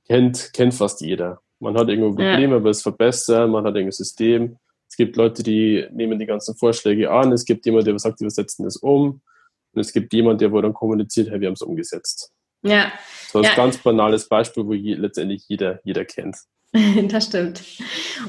kennt, 0.05 0.51
kennt 0.51 0.73
fast 0.73 0.99
jeder. 0.99 1.41
Man 1.59 1.77
hat 1.77 1.87
irgendwo 1.87 2.09
Probleme, 2.09 2.57
ja. 2.57 2.63
will 2.63 2.71
es 2.71 2.81
verbessern, 2.81 3.51
man 3.51 3.63
hat 3.63 3.75
irgendein 3.75 3.93
System. 3.93 4.57
Es 4.89 4.97
gibt 4.97 5.15
Leute, 5.15 5.41
die 5.41 5.87
nehmen 5.91 6.19
die 6.19 6.25
ganzen 6.25 6.55
Vorschläge 6.55 7.09
an. 7.09 7.31
Es 7.31 7.45
gibt 7.45 7.65
jemanden, 7.65 7.85
der 7.85 7.99
sagt, 7.99 8.19
wir 8.19 8.29
setzen 8.29 8.65
das 8.65 8.75
um. 8.75 9.21
Und 9.73 9.79
es 9.79 9.93
gibt 9.93 10.11
jemanden, 10.13 10.39
der 10.39 10.51
wo 10.51 10.61
dann 10.61 10.73
kommuniziert, 10.73 11.29
hey, 11.31 11.39
wir 11.39 11.47
haben 11.47 11.53
es 11.53 11.61
umgesetzt. 11.61 12.33
Ja. 12.61 12.91
So 13.29 13.39
ein 13.39 13.45
ja. 13.45 13.55
ganz 13.55 13.77
banales 13.77 14.27
Beispiel, 14.27 14.65
wo 14.65 14.73
je, 14.73 14.95
letztendlich 14.95 15.45
jeder, 15.47 15.79
jeder 15.83 16.05
kennt. 16.05 16.35
Das 17.09 17.25
stimmt. 17.25 17.61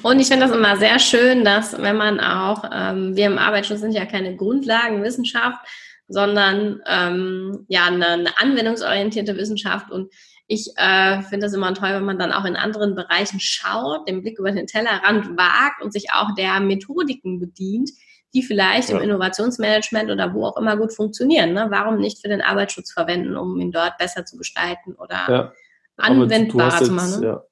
Und 0.02 0.20
ich 0.20 0.28
finde 0.28 0.46
das 0.46 0.54
immer 0.54 0.76
sehr 0.76 0.98
schön, 0.98 1.44
dass 1.44 1.80
wenn 1.80 1.96
man 1.96 2.20
auch, 2.20 2.64
ähm, 2.72 3.16
wir 3.16 3.26
im 3.26 3.38
Arbeitsschutz 3.38 3.80
sind 3.80 3.92
ja 3.92 4.04
keine 4.04 4.36
Grundlagenwissenschaft, 4.36 5.64
sondern 6.08 6.82
ähm, 6.86 7.64
ja 7.68 7.86
eine, 7.86 8.06
eine 8.06 8.38
anwendungsorientierte 8.38 9.36
Wissenschaft 9.38 9.90
und 9.90 10.12
ich 10.46 10.68
äh, 10.76 11.22
finde 11.22 11.46
das 11.46 11.54
immer 11.54 11.72
toll, 11.72 11.88
wenn 11.94 12.04
man 12.04 12.18
dann 12.18 12.32
auch 12.32 12.44
in 12.44 12.56
anderen 12.56 12.94
Bereichen 12.94 13.40
schaut, 13.40 14.06
den 14.06 14.20
Blick 14.20 14.38
über 14.38 14.52
den 14.52 14.66
Tellerrand 14.66 15.38
wagt 15.38 15.82
und 15.82 15.92
sich 15.92 16.12
auch 16.12 16.34
der 16.36 16.60
Methodiken 16.60 17.40
bedient, 17.40 17.90
die 18.34 18.42
vielleicht 18.42 18.90
ja. 18.90 18.96
im 18.96 19.02
Innovationsmanagement 19.02 20.10
oder 20.10 20.34
wo 20.34 20.44
auch 20.44 20.58
immer 20.58 20.76
gut 20.76 20.92
funktionieren. 20.92 21.54
Ne? 21.54 21.68
Warum 21.70 21.96
nicht 21.96 22.20
für 22.20 22.28
den 22.28 22.42
Arbeitsschutz 22.42 22.92
verwenden, 22.92 23.36
um 23.36 23.58
ihn 23.58 23.72
dort 23.72 23.96
besser 23.96 24.26
zu 24.26 24.36
gestalten 24.36 24.94
oder 24.96 25.24
ja. 25.28 25.52
anwendbarer 25.96 26.84
zu 26.84 26.92
machen? 26.92 27.20
Ne? 27.20 27.26
Ja. 27.26 27.42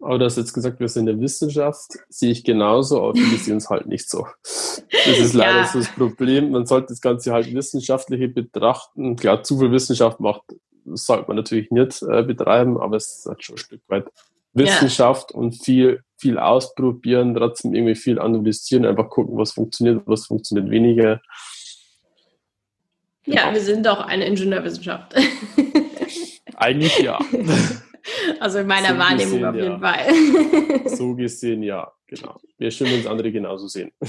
Aber 0.00 0.18
du 0.18 0.24
hast 0.24 0.38
jetzt 0.38 0.54
gesagt, 0.54 0.80
wir 0.80 0.88
sind 0.88 1.08
in 1.08 1.18
der 1.18 1.20
Wissenschaft, 1.20 1.92
sehe 2.08 2.30
ich 2.30 2.42
genauso, 2.42 3.02
aber 3.02 3.14
wir 3.14 3.38
sehen 3.38 3.58
es 3.58 3.68
halt 3.68 3.86
nicht 3.86 4.08
so. 4.08 4.26
Das 4.42 5.18
ist 5.18 5.34
leider 5.34 5.58
ja. 5.58 5.66
so 5.66 5.78
das 5.78 5.88
Problem. 5.88 6.52
Man 6.52 6.64
sollte 6.64 6.88
das 6.88 7.00
Ganze 7.00 7.32
halt 7.32 7.52
wissenschaftlich 7.54 8.32
betrachten. 8.32 9.16
Klar, 9.16 9.42
zu 9.42 9.58
viel 9.58 9.70
Wissenschaft 9.70 10.18
macht 10.20 10.42
sollte 10.84 11.24
man 11.28 11.36
natürlich 11.36 11.70
nicht 11.70 12.02
äh, 12.02 12.22
betreiben, 12.22 12.78
aber 12.80 12.96
es 12.96 13.18
ist 13.18 13.26
halt 13.26 13.44
schon 13.44 13.56
ein 13.56 13.58
Stück 13.58 13.82
weit 13.88 14.06
Wissenschaft 14.52 15.30
ja. 15.30 15.36
und 15.36 15.52
viel, 15.52 16.02
viel 16.16 16.38
ausprobieren, 16.38 17.34
trotzdem 17.34 17.74
irgendwie 17.74 17.94
viel 17.94 18.18
analysieren, 18.18 18.84
einfach 18.84 19.08
gucken, 19.08 19.36
was 19.38 19.52
funktioniert, 19.52 20.02
was 20.06 20.26
funktioniert 20.26 20.70
weniger. 20.70 21.20
Ja, 23.26 23.42
genau. 23.42 23.54
wir 23.54 23.60
sind 23.60 23.86
doch 23.86 24.00
eine 24.00 24.26
Ingenieurwissenschaft. 24.26 25.14
Eigentlich 26.56 26.98
ja. 26.98 27.18
Also 28.38 28.58
in 28.58 28.66
meiner 28.66 28.90
so 28.90 28.98
Wahrnehmung 28.98 29.40
gesehen, 29.40 29.44
auf 29.44 29.54
jeden 29.54 29.70
ja. 29.70 29.78
Fall. 29.78 30.90
So 30.96 31.14
gesehen, 31.14 31.62
ja, 31.62 31.92
genau. 32.06 32.40
Wir 32.58 32.70
stimmen 32.70 32.94
uns 32.94 33.06
andere 33.06 33.32
genauso 33.32 33.68
sehen. 33.68 33.92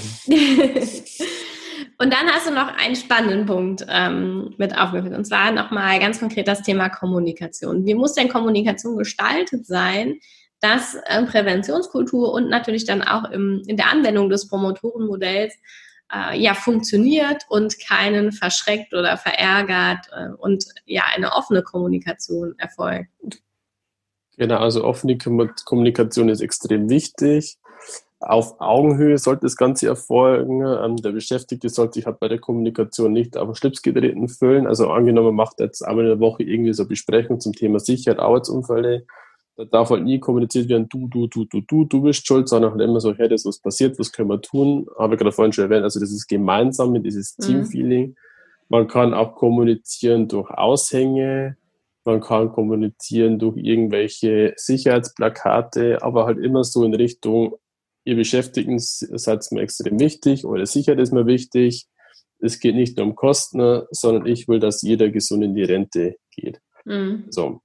Und 1.98 2.12
dann 2.12 2.26
hast 2.26 2.48
du 2.48 2.52
noch 2.52 2.76
einen 2.76 2.96
spannenden 2.96 3.46
Punkt 3.46 3.86
ähm, 3.88 4.54
mit 4.58 4.76
aufgeführt, 4.76 5.14
und 5.14 5.24
zwar 5.24 5.52
nochmal 5.52 6.00
ganz 6.00 6.18
konkret 6.18 6.48
das 6.48 6.62
Thema 6.62 6.88
Kommunikation. 6.88 7.86
Wie 7.86 7.94
muss 7.94 8.14
denn 8.14 8.28
Kommunikation 8.28 8.96
gestaltet 8.96 9.66
sein, 9.66 10.18
dass 10.60 10.96
äh, 11.06 11.24
Präventionskultur 11.24 12.32
und 12.32 12.48
natürlich 12.48 12.86
dann 12.86 13.02
auch 13.02 13.30
im, 13.30 13.62
in 13.66 13.76
der 13.76 13.90
Anwendung 13.90 14.30
des 14.30 14.48
Promotorenmodells 14.48 15.54
äh, 16.12 16.38
ja 16.40 16.54
funktioniert 16.54 17.44
und 17.48 17.78
keinen 17.80 18.32
verschreckt 18.32 18.94
oder 18.94 19.16
verärgert 19.16 20.06
äh, 20.12 20.32
und 20.38 20.64
ja 20.86 21.04
eine 21.14 21.32
offene 21.32 21.62
Kommunikation 21.62 22.54
erfolgt? 22.58 23.11
Genau, 24.36 24.58
also 24.58 24.84
offene 24.84 25.18
Kommunikation 25.18 26.28
ist 26.28 26.40
extrem 26.40 26.88
wichtig 26.88 27.58
auf 28.22 28.60
Augenhöhe 28.60 29.18
sollte 29.18 29.42
das 29.42 29.56
Ganze 29.56 29.88
erfolgen. 29.88 30.62
Ähm, 30.62 30.96
der 30.96 31.10
Beschäftigte 31.10 31.68
sollte 31.68 31.94
sich 31.94 32.06
halt 32.06 32.20
bei 32.20 32.28
der 32.28 32.38
Kommunikation 32.38 33.12
nicht 33.12 33.36
auf 33.36 33.48
den 33.48 33.54
Schlips 33.54 33.82
getreten 33.82 34.28
fühlen. 34.28 34.66
Also 34.66 34.90
angenommen, 34.90 35.34
macht 35.34 35.60
jetzt 35.60 35.82
einmal 35.82 36.04
in 36.04 36.10
der 36.10 36.20
Woche 36.20 36.42
irgendwie 36.42 36.72
so 36.72 36.82
eine 36.82 36.88
Besprechung 36.88 37.40
zum 37.40 37.52
Thema 37.52 37.80
Sicherheit, 37.80 38.20
Arbeitsunfälle. 38.20 39.04
Da 39.56 39.64
darf 39.64 39.90
halt 39.90 40.04
nie 40.04 40.18
kommuniziert 40.18 40.68
werden, 40.68 40.88
du, 40.88 41.08
du, 41.08 41.26
du, 41.26 41.44
du, 41.44 41.60
du, 41.60 41.84
du 41.84 42.02
bist 42.02 42.26
schuld, 42.26 42.48
sondern 42.48 42.72
halt 42.72 42.80
immer 42.80 43.00
so, 43.00 43.14
hey, 43.14 43.28
das 43.28 43.42
ist 43.42 43.46
was 43.46 43.58
passiert, 43.58 43.98
was 43.98 44.10
können 44.10 44.30
wir 44.30 44.40
tun? 44.40 44.86
Habe 44.98 45.14
ich 45.14 45.20
gerade 45.20 45.32
vorhin 45.32 45.52
schon 45.52 45.64
erwähnt. 45.64 45.84
Also 45.84 46.00
das 46.00 46.10
ist 46.10 46.26
gemeinsam 46.26 46.92
mit 46.92 47.04
dieses 47.04 47.36
mhm. 47.38 47.42
Teamfeeling. 47.42 48.16
Man 48.68 48.88
kann 48.88 49.12
auch 49.12 49.34
kommunizieren 49.34 50.28
durch 50.28 50.50
Aushänge, 50.50 51.56
man 52.04 52.20
kann 52.20 52.52
kommunizieren 52.52 53.38
durch 53.38 53.56
irgendwelche 53.56 54.54
Sicherheitsplakate, 54.56 56.02
aber 56.02 56.26
halt 56.26 56.38
immer 56.38 56.64
so 56.64 56.84
in 56.84 56.94
Richtung, 56.94 57.56
ihr 58.04 58.16
Beschäftigten 58.16 58.78
seid 58.78 59.46
mir 59.52 59.62
extrem 59.62 60.00
wichtig, 60.00 60.44
eure 60.44 60.66
Sicherheit 60.66 61.00
ist 61.00 61.12
mir 61.12 61.26
wichtig. 61.26 61.86
Es 62.40 62.58
geht 62.58 62.74
nicht 62.74 62.96
nur 62.96 63.06
um 63.06 63.14
Kosten, 63.14 63.82
sondern 63.90 64.26
ich 64.26 64.48
will, 64.48 64.58
dass 64.58 64.82
jeder 64.82 65.10
gesund 65.10 65.44
in 65.44 65.54
die 65.54 65.62
Rente 65.62 66.16
geht. 66.32 66.60
Mhm. 66.84 67.26
So. 67.30 67.60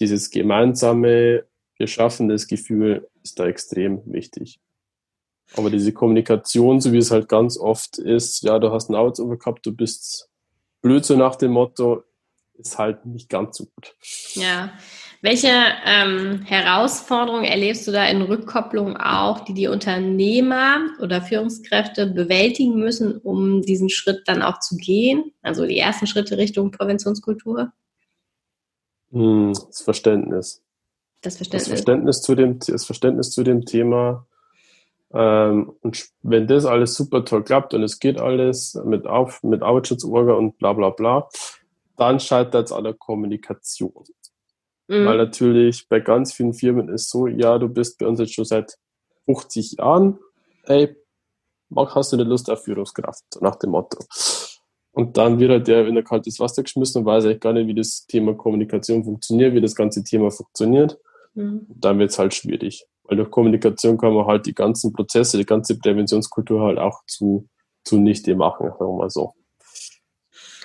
Dieses 0.00 0.30
gemeinsame, 0.30 1.44
wir 1.78 1.86
schaffen 1.86 2.28
das 2.28 2.48
Gefühl 2.48 3.08
ist 3.22 3.38
da 3.38 3.46
extrem 3.46 4.02
wichtig. 4.06 4.58
Aber 5.54 5.70
diese 5.70 5.92
Kommunikation, 5.92 6.80
so 6.80 6.92
wie 6.92 6.98
es 6.98 7.10
halt 7.10 7.28
ganz 7.28 7.58
oft 7.58 7.98
ist, 7.98 8.42
ja, 8.42 8.58
du 8.58 8.72
hast 8.72 8.88
einen 8.88 8.98
Arbeitsunfall 8.98 9.38
gehabt, 9.38 9.66
du 9.66 9.74
bist 9.74 10.30
blöd 10.80 11.04
so 11.04 11.16
nach 11.16 11.36
dem 11.36 11.52
Motto, 11.52 12.04
ist 12.62 12.78
halt 12.78 13.06
nicht 13.06 13.28
ganz 13.28 13.58
so 13.58 13.66
gut. 13.66 13.94
Ja. 14.34 14.72
Welche 15.20 15.52
ähm, 15.84 16.42
Herausforderungen 16.42 17.44
erlebst 17.44 17.86
du 17.86 17.92
da 17.92 18.06
in 18.06 18.22
Rückkopplung 18.22 18.96
auch, 18.96 19.40
die 19.40 19.54
die 19.54 19.68
Unternehmer 19.68 20.80
oder 21.00 21.22
Führungskräfte 21.22 22.08
bewältigen 22.08 22.80
müssen, 22.80 23.18
um 23.18 23.62
diesen 23.62 23.88
Schritt 23.88 24.22
dann 24.26 24.42
auch 24.42 24.58
zu 24.58 24.76
gehen? 24.76 25.32
Also 25.40 25.64
die 25.64 25.78
ersten 25.78 26.08
Schritte 26.08 26.38
Richtung 26.38 26.72
Präventionskultur? 26.72 27.72
Hm, 29.12 29.52
das 29.52 29.82
Verständnis. 29.82 30.62
Das 31.20 31.36
Verständnis. 31.36 31.68
Das 31.68 31.68
Verständnis 31.68 32.22
zu 32.22 32.34
dem, 32.34 32.58
das 32.58 32.84
Verständnis 32.84 33.30
zu 33.30 33.44
dem 33.44 33.64
Thema. 33.64 34.26
Ähm, 35.14 35.72
und 35.82 36.08
wenn 36.22 36.48
das 36.48 36.64
alles 36.64 36.94
super 36.94 37.24
toll 37.24 37.44
klappt 37.44 37.74
und 37.74 37.82
es 37.82 38.00
geht 38.00 38.18
alles 38.18 38.80
mit, 38.84 39.06
Auf, 39.06 39.42
mit 39.42 39.62
Arbeitsschutzorga 39.62 40.32
und 40.32 40.58
bla 40.58 40.72
bla 40.72 40.90
bla, 40.90 41.28
dann 41.96 42.20
scheitert 42.20 42.66
es 42.66 42.72
an 42.72 42.84
der 42.84 42.94
Kommunikation. 42.94 44.04
Mhm. 44.88 45.06
Weil 45.06 45.16
natürlich 45.18 45.88
bei 45.88 46.00
ganz 46.00 46.32
vielen 46.32 46.54
Firmen 46.54 46.88
ist 46.88 47.10
so, 47.10 47.26
ja, 47.26 47.58
du 47.58 47.68
bist 47.68 47.98
bei 47.98 48.06
uns 48.06 48.20
jetzt 48.20 48.34
schon 48.34 48.44
seit 48.44 48.76
50 49.26 49.78
Jahren, 49.78 50.18
ey, 50.64 50.96
hast 51.74 52.12
du 52.12 52.16
eine 52.16 52.24
Lust 52.24 52.50
auf 52.50 52.64
Führungskraft, 52.64 53.24
nach 53.40 53.56
dem 53.56 53.70
Motto. 53.70 53.98
Und 54.92 55.16
dann 55.16 55.40
wird 55.40 55.50
halt 55.50 55.68
der 55.68 55.86
in 55.86 55.96
ein 55.96 56.04
kaltes 56.04 56.38
Wasser 56.38 56.62
geschmissen 56.62 57.00
und 57.00 57.06
weiß 57.06 57.24
eigentlich 57.24 57.40
gar 57.40 57.54
nicht, 57.54 57.66
wie 57.66 57.74
das 57.74 58.06
Thema 58.06 58.34
Kommunikation 58.34 59.04
funktioniert, 59.04 59.54
wie 59.54 59.60
das 59.60 59.74
ganze 59.74 60.04
Thema 60.04 60.30
funktioniert. 60.30 60.98
Mhm. 61.34 61.66
Dann 61.68 61.98
wird 61.98 62.10
es 62.10 62.18
halt 62.18 62.34
schwierig. 62.34 62.86
Weil 63.04 63.16
durch 63.16 63.30
Kommunikation 63.30 63.96
kann 63.96 64.12
man 64.12 64.26
halt 64.26 64.44
die 64.44 64.54
ganzen 64.54 64.92
Prozesse, 64.92 65.38
die 65.38 65.46
ganze 65.46 65.78
Präventionskultur 65.78 66.60
halt 66.62 66.78
auch 66.78 67.00
zu, 67.06 67.48
zunichte 67.84 68.34
machen, 68.36 68.68
sagen 68.68 68.90
wir 68.90 68.98
mal 68.98 69.10
so. 69.10 69.34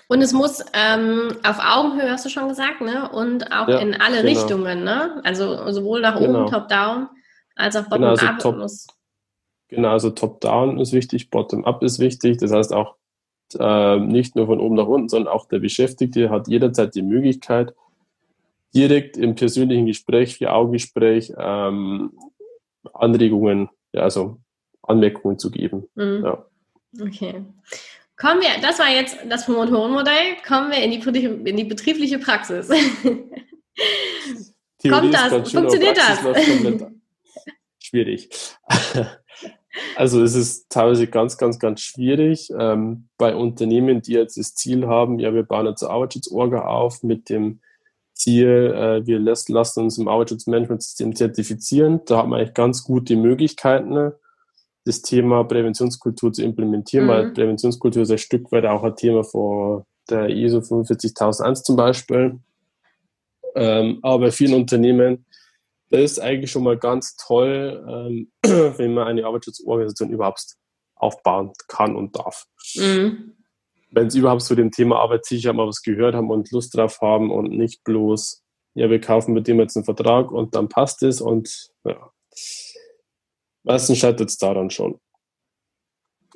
Und 0.09 0.21
es 0.21 0.31
muss 0.31 0.63
ähm, 0.73 1.35
auf 1.43 1.57
Augenhöhe, 1.59 2.09
hast 2.09 2.25
du 2.25 2.29
schon 2.29 2.47
gesagt, 2.47 2.81
ne? 2.81 3.09
Und 3.11 3.51
auch 3.51 3.67
ja, 3.67 3.79
in 3.79 3.93
alle 3.93 4.21
genau. 4.21 4.29
Richtungen, 4.29 4.83
ne? 4.83 5.21
Also 5.23 5.69
sowohl 5.71 6.01
nach 6.01 6.17
genau. 6.17 6.43
oben, 6.43 6.51
top-down, 6.51 7.09
als 7.55 7.75
auch 7.75 7.83
bottom-up. 7.89 8.17
Genau, 8.19 8.29
also 8.29 8.51
top, 8.51 8.95
genau, 9.67 9.89
also 9.89 10.09
top-down 10.11 10.79
ist 10.79 10.93
wichtig, 10.93 11.29
bottom-up 11.29 11.83
ist 11.83 11.99
wichtig. 11.99 12.37
Das 12.37 12.51
heißt 12.51 12.71
auch 12.71 12.95
äh, 13.59 13.99
nicht 13.99 14.35
nur 14.35 14.45
von 14.45 14.59
oben 14.59 14.75
nach 14.75 14.87
unten, 14.87 15.09
sondern 15.09 15.33
auch 15.33 15.45
der 15.45 15.59
Beschäftigte 15.59 16.29
hat 16.29 16.47
jederzeit 16.47 16.95
die 16.95 17.01
Möglichkeit, 17.01 17.73
direkt 18.73 19.17
im 19.17 19.35
persönlichen 19.35 19.85
Gespräch, 19.85 20.35
vier 20.35 20.53
Augengespräch, 20.53 21.33
ähm, 21.37 22.13
Anregungen, 22.93 23.69
ja, 23.91 24.01
also 24.01 24.37
Anmerkungen 24.83 25.37
zu 25.37 25.51
geben. 25.51 25.87
Mhm. 25.95 26.23
Ja. 26.23 26.45
Okay. 27.01 27.43
Kommen 28.17 28.41
wir, 28.41 28.59
das 28.61 28.79
war 28.79 28.89
jetzt 28.89 29.17
das 29.29 29.45
Promotorenmodell, 29.45 30.37
kommen 30.45 30.71
wir 30.71 30.79
in 30.79 30.91
die, 30.91 31.25
in 31.49 31.55
die 31.55 31.63
betriebliche 31.63 32.17
Praxis. 32.17 32.67
Kommt 34.89 35.13
das? 35.13 35.51
Funktioniert 35.51 35.97
das? 35.97 36.19
Schwierig. 37.79 38.29
Also 39.95 40.23
es 40.23 40.33
ist 40.33 40.69
teilweise 40.69 41.05
ganz, 41.05 41.37
ganz, 41.37 41.59
ganz 41.59 41.81
schwierig 41.81 42.51
ähm, 42.57 43.09
bei 43.17 43.35
Unternehmen, 43.35 44.01
die 44.01 44.13
jetzt 44.13 44.35
das 44.35 44.55
Ziel 44.55 44.87
haben, 44.87 45.19
ja, 45.19 45.35
wir 45.35 45.43
bauen 45.43 45.67
jetzt 45.67 45.83
eine 45.83 45.91
Arbeitsschutzorga 45.91 46.65
auf 46.65 47.03
mit 47.03 47.29
dem 47.29 47.59
Ziel, 48.13 48.73
äh, 48.75 49.05
wir 49.05 49.19
lassen, 49.19 49.53
lassen 49.53 49.83
uns 49.83 49.97
im 49.97 50.07
Arbeitsschutzmanagementsystem 50.07 51.15
zertifizieren. 51.15 52.01
Da 52.05 52.17
haben 52.17 52.31
wir 52.31 52.37
eigentlich 52.37 52.55
ganz 52.55 52.83
gute 52.83 53.15
Möglichkeiten. 53.15 53.89
Ne? 53.89 54.15
Das 54.87 55.01
Thema 55.01 55.43
Präventionskultur 55.43 56.31
zu 56.31 56.43
implementieren, 56.43 57.05
mhm. 57.05 57.09
weil 57.09 57.31
Präventionskultur 57.31 58.03
ist 58.03 58.11
ein 58.11 58.17
Stück 58.17 58.51
weit 58.51 58.65
auch 58.65 58.83
ein 58.83 58.95
Thema 58.95 59.23
von 59.23 59.83
der 60.09 60.29
ISO 60.29 60.61
45001 60.61 61.63
zum 61.63 61.75
Beispiel. 61.75 62.39
Ähm, 63.55 63.99
aber 64.01 64.25
bei 64.25 64.31
vielen 64.31 64.53
Unternehmen, 64.53 65.25
das 65.89 66.01
ist 66.01 66.19
eigentlich 66.19 66.51
schon 66.51 66.63
mal 66.63 66.77
ganz 66.77 67.15
toll, 67.17 67.85
ähm, 67.89 68.31
wenn 68.77 68.93
man 68.93 69.07
eine 69.07 69.25
Arbeitsschutzorganisation 69.25 70.09
überhaupt 70.09 70.55
aufbauen 70.95 71.51
kann 71.67 71.95
und 71.95 72.15
darf. 72.15 72.45
Mhm. 72.75 73.33
Wenn 73.91 74.09
sie 74.09 74.19
überhaupt 74.19 74.41
zu 74.41 74.55
dem 74.55 74.71
Thema 74.71 74.99
Arbeitssicherheit 74.99 75.55
mal 75.55 75.67
was 75.67 75.81
gehört 75.81 76.15
haben 76.15 76.29
und 76.29 76.51
Lust 76.51 76.75
drauf 76.75 76.99
haben 77.01 77.31
und 77.31 77.51
nicht 77.51 77.83
bloß, 77.83 78.43
ja, 78.73 78.89
wir 78.89 79.01
kaufen 79.01 79.33
mit 79.33 79.47
dem 79.47 79.59
jetzt 79.59 79.75
einen 79.75 79.85
Vertrag 79.85 80.31
und 80.31 80.55
dann 80.55 80.69
passt 80.69 81.03
es 81.03 81.19
und 81.19 81.71
ja. 81.83 82.11
Meistens 83.67 83.97
scheitert 83.97 84.29
es 84.29 84.37
daran 84.37 84.69
schon. 84.69 84.97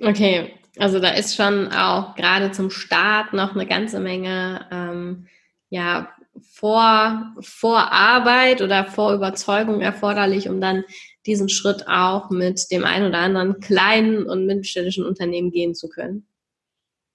Okay, 0.02 0.54
also 0.78 1.00
da 1.00 1.12
ist 1.12 1.36
schon 1.36 1.70
auch 1.70 2.16
gerade 2.16 2.52
zum 2.52 2.70
Start 2.70 3.32
noch 3.32 3.56
eine 3.56 3.66
ganze 3.66 4.00
Menge 4.02 4.68
ähm, 4.70 5.28
ja, 5.70 6.12
Vor, 6.42 7.34
Vorarbeit 7.40 8.62
oder 8.62 8.86
Vorüberzeugung 8.86 9.80
erforderlich, 9.80 10.50
um 10.50 10.60
dann 10.60 10.84
diesen 11.26 11.48
Schritt 11.48 11.88
auch 11.88 12.30
mit 12.32 12.70
dem 12.70 12.84
einen 12.84 13.08
oder 13.08 13.20
anderen 13.20 13.62
kleinen 13.62 14.26
und 14.26 14.46
mittelständischen 14.46 15.06
Unternehmen 15.06 15.52
gehen 15.52 15.74
zu 15.74 15.88
können. 15.88 16.28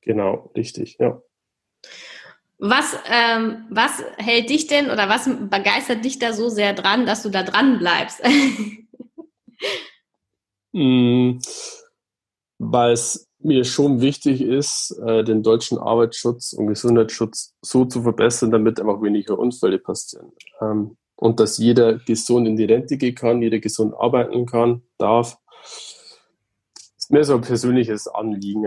Genau, 0.01 0.51
richtig, 0.57 0.97
ja. 0.99 1.21
Was, 2.59 2.97
ähm, 3.11 3.67
was 3.69 4.03
hält 4.17 4.49
dich 4.49 4.67
denn 4.67 4.91
oder 4.91 5.11
was 5.11 5.29
begeistert 5.51 6.07
dich 6.07 6.19
da 6.19 6.33
so 6.33 6.49
sehr 6.49 6.73
dran, 6.73 7.05
dass 7.05 7.23
du 7.23 7.29
da 7.29 7.43
dran 7.43 7.79
bleibst? 7.79 8.23
Mm, 10.77 11.39
weil 12.59 12.93
es 12.93 13.27
mir 13.39 13.65
schon 13.65 14.03
wichtig 14.03 14.43
ist, 14.43 14.91
äh, 15.07 15.25
den 15.25 15.43
deutschen 15.43 15.79
Arbeitsschutz 15.79 16.53
und 16.53 16.67
Gesundheitsschutz 16.67 17.55
so 17.63 17.87
zu 17.87 18.03
verbessern, 18.03 18.51
damit 18.51 18.79
einfach 18.79 19.01
weniger 19.01 19.39
Unfälle 19.39 19.79
passieren. 19.79 20.33
Ähm, 20.61 20.99
und 21.17 21.41
dass 21.41 21.57
jeder 21.57 21.95
gesund 21.95 22.47
in 22.47 22.57
die 22.57 22.67
Rente 22.67 22.99
gehen 22.99 23.15
kann, 23.15 23.41
jeder 23.41 23.59
gesund 23.59 23.95
arbeiten 23.99 24.45
kann, 24.45 24.83
darf. 24.99 25.39
Das 25.63 26.93
ist 26.99 27.11
mir 27.11 27.25
so 27.25 27.37
ein 27.37 27.41
persönliches 27.41 28.07
Anliegen. 28.07 28.67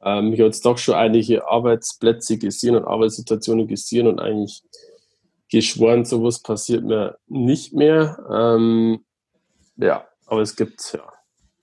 Ähm, 0.00 0.32
ich 0.32 0.38
habe 0.38 0.46
jetzt 0.46 0.64
doch 0.64 0.78
schon 0.78 0.94
einige 0.94 1.48
Arbeitsplätze 1.48 2.38
gesehen 2.38 2.76
und 2.76 2.84
Arbeitssituationen 2.84 3.66
gesehen 3.66 4.06
und 4.06 4.20
eigentlich 4.20 4.62
geschworen, 5.50 6.04
sowas 6.04 6.42
passiert 6.42 6.84
mir 6.84 7.18
nicht 7.26 7.72
mehr. 7.72 8.24
Ähm, 8.30 9.04
ja, 9.76 10.07
aber 10.28 10.42
es 10.42 10.54
gibt 10.54 10.92
ja 10.92 11.12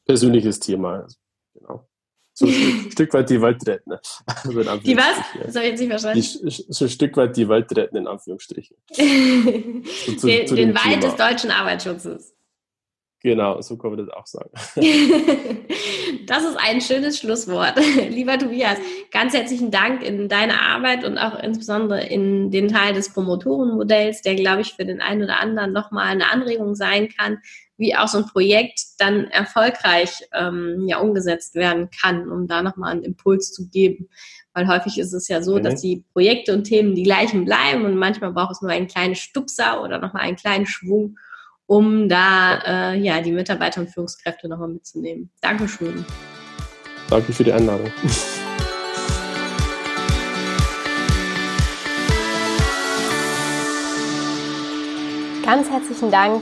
persönliches 0.06 0.60
Thema. 0.60 1.02
Also, 1.04 1.18
genau. 1.54 1.88
So 2.34 2.48
ein 2.48 2.92
Stück 2.92 3.14
weit 3.14 3.30
die 3.30 3.42
Welt 3.42 3.66
retten. 3.66 3.92
Die 4.84 4.98
was? 4.98 5.18
Das 5.46 5.56
habe 5.56 5.66
ich 5.66 5.72
jetzt 5.72 5.80
nicht 5.80 5.90
verstanden. 5.90 6.22
Die, 6.22 6.64
so 6.70 6.86
ein 6.86 6.90
Stück 6.90 7.16
weit 7.16 7.38
die 7.38 7.48
Welt 7.48 7.76
retten, 7.76 7.96
in 7.96 8.08
Anführungsstrichen. 8.08 8.76
so 8.92 10.14
zu, 10.16 10.28
den, 10.28 10.48
zu 10.48 10.56
den 10.56 10.76
Wald 10.76 11.02
des 11.02 11.16
deutschen 11.16 11.52
Arbeitsschutzes. 11.52 12.36
Genau, 13.26 13.60
so 13.62 13.76
kann 13.76 13.90
man 13.90 14.06
das 14.06 14.16
auch 14.16 14.28
sagen. 14.28 14.52
das 16.28 16.44
ist 16.44 16.58
ein 16.60 16.80
schönes 16.80 17.18
Schlusswort. 17.18 17.74
Lieber 18.10 18.38
Tobias, 18.38 18.78
ganz 19.10 19.34
herzlichen 19.34 19.72
Dank 19.72 20.04
in 20.04 20.30
deine 20.30 20.62
Arbeit 20.62 21.04
und 21.04 21.18
auch 21.18 21.40
insbesondere 21.40 22.06
in 22.06 22.52
den 22.52 22.68
Teil 22.68 22.94
des 22.94 23.12
Promotorenmodells, 23.14 24.22
der, 24.22 24.36
glaube 24.36 24.62
ich, 24.62 24.74
für 24.74 24.86
den 24.86 25.02
einen 25.02 25.24
oder 25.24 25.40
anderen 25.40 25.74
nochmal 25.74 26.06
eine 26.06 26.32
Anregung 26.32 26.76
sein 26.76 27.10
kann, 27.10 27.40
wie 27.78 27.96
auch 27.96 28.08
so 28.08 28.20
ein 28.20 28.26
Projekt 28.26 28.80
dann 29.00 29.26
erfolgreich 29.26 30.28
ähm, 30.34 30.86
ja, 30.88 31.00
umgesetzt 31.00 31.56
werden 31.56 31.90
kann, 31.90 32.32
um 32.32 32.48
da 32.48 32.62
nochmal 32.62 32.92
einen 32.92 33.04
Impuls 33.04 33.52
zu 33.52 33.68
geben. 33.68 34.10
Weil 34.54 34.68
häufig 34.68 34.98
ist 34.98 35.14
es 35.14 35.28
ja 35.28 35.42
so, 35.42 35.58
mhm. 35.58 35.64
dass 35.64 35.82
die 35.82 36.06
Projekte 36.14 36.54
und 36.54 36.64
Themen 36.64 36.96
die 36.96 37.04
gleichen 37.04 37.44
bleiben 37.44 37.84
und 37.86 37.98
manchmal 37.98 38.32
braucht 38.32 38.54
es 38.54 38.62
nur 38.62 38.72
einen 38.72 38.88
kleinen 38.88 39.16
Stupser 39.16 39.84
oder 39.84 40.00
nochmal 40.00 40.24
einen 40.24 40.38
kleinen 40.38 40.66
Schwung, 40.66 41.18
um 41.66 42.08
da 42.08 42.94
äh, 42.94 43.00
ja, 43.00 43.22
die 43.22 43.34
Mitarbeiter 43.34 43.82
und 43.82 43.90
Führungskräfte 43.90 44.48
nochmal 44.48 44.70
mitzunehmen. 44.70 45.30
Dankeschön. 45.42 46.06
Danke 47.10 47.34
für 47.34 47.44
die 47.44 47.52
Einladung. 47.52 47.92
Ganz 55.44 55.70
herzlichen 55.70 56.10
Dank 56.10 56.42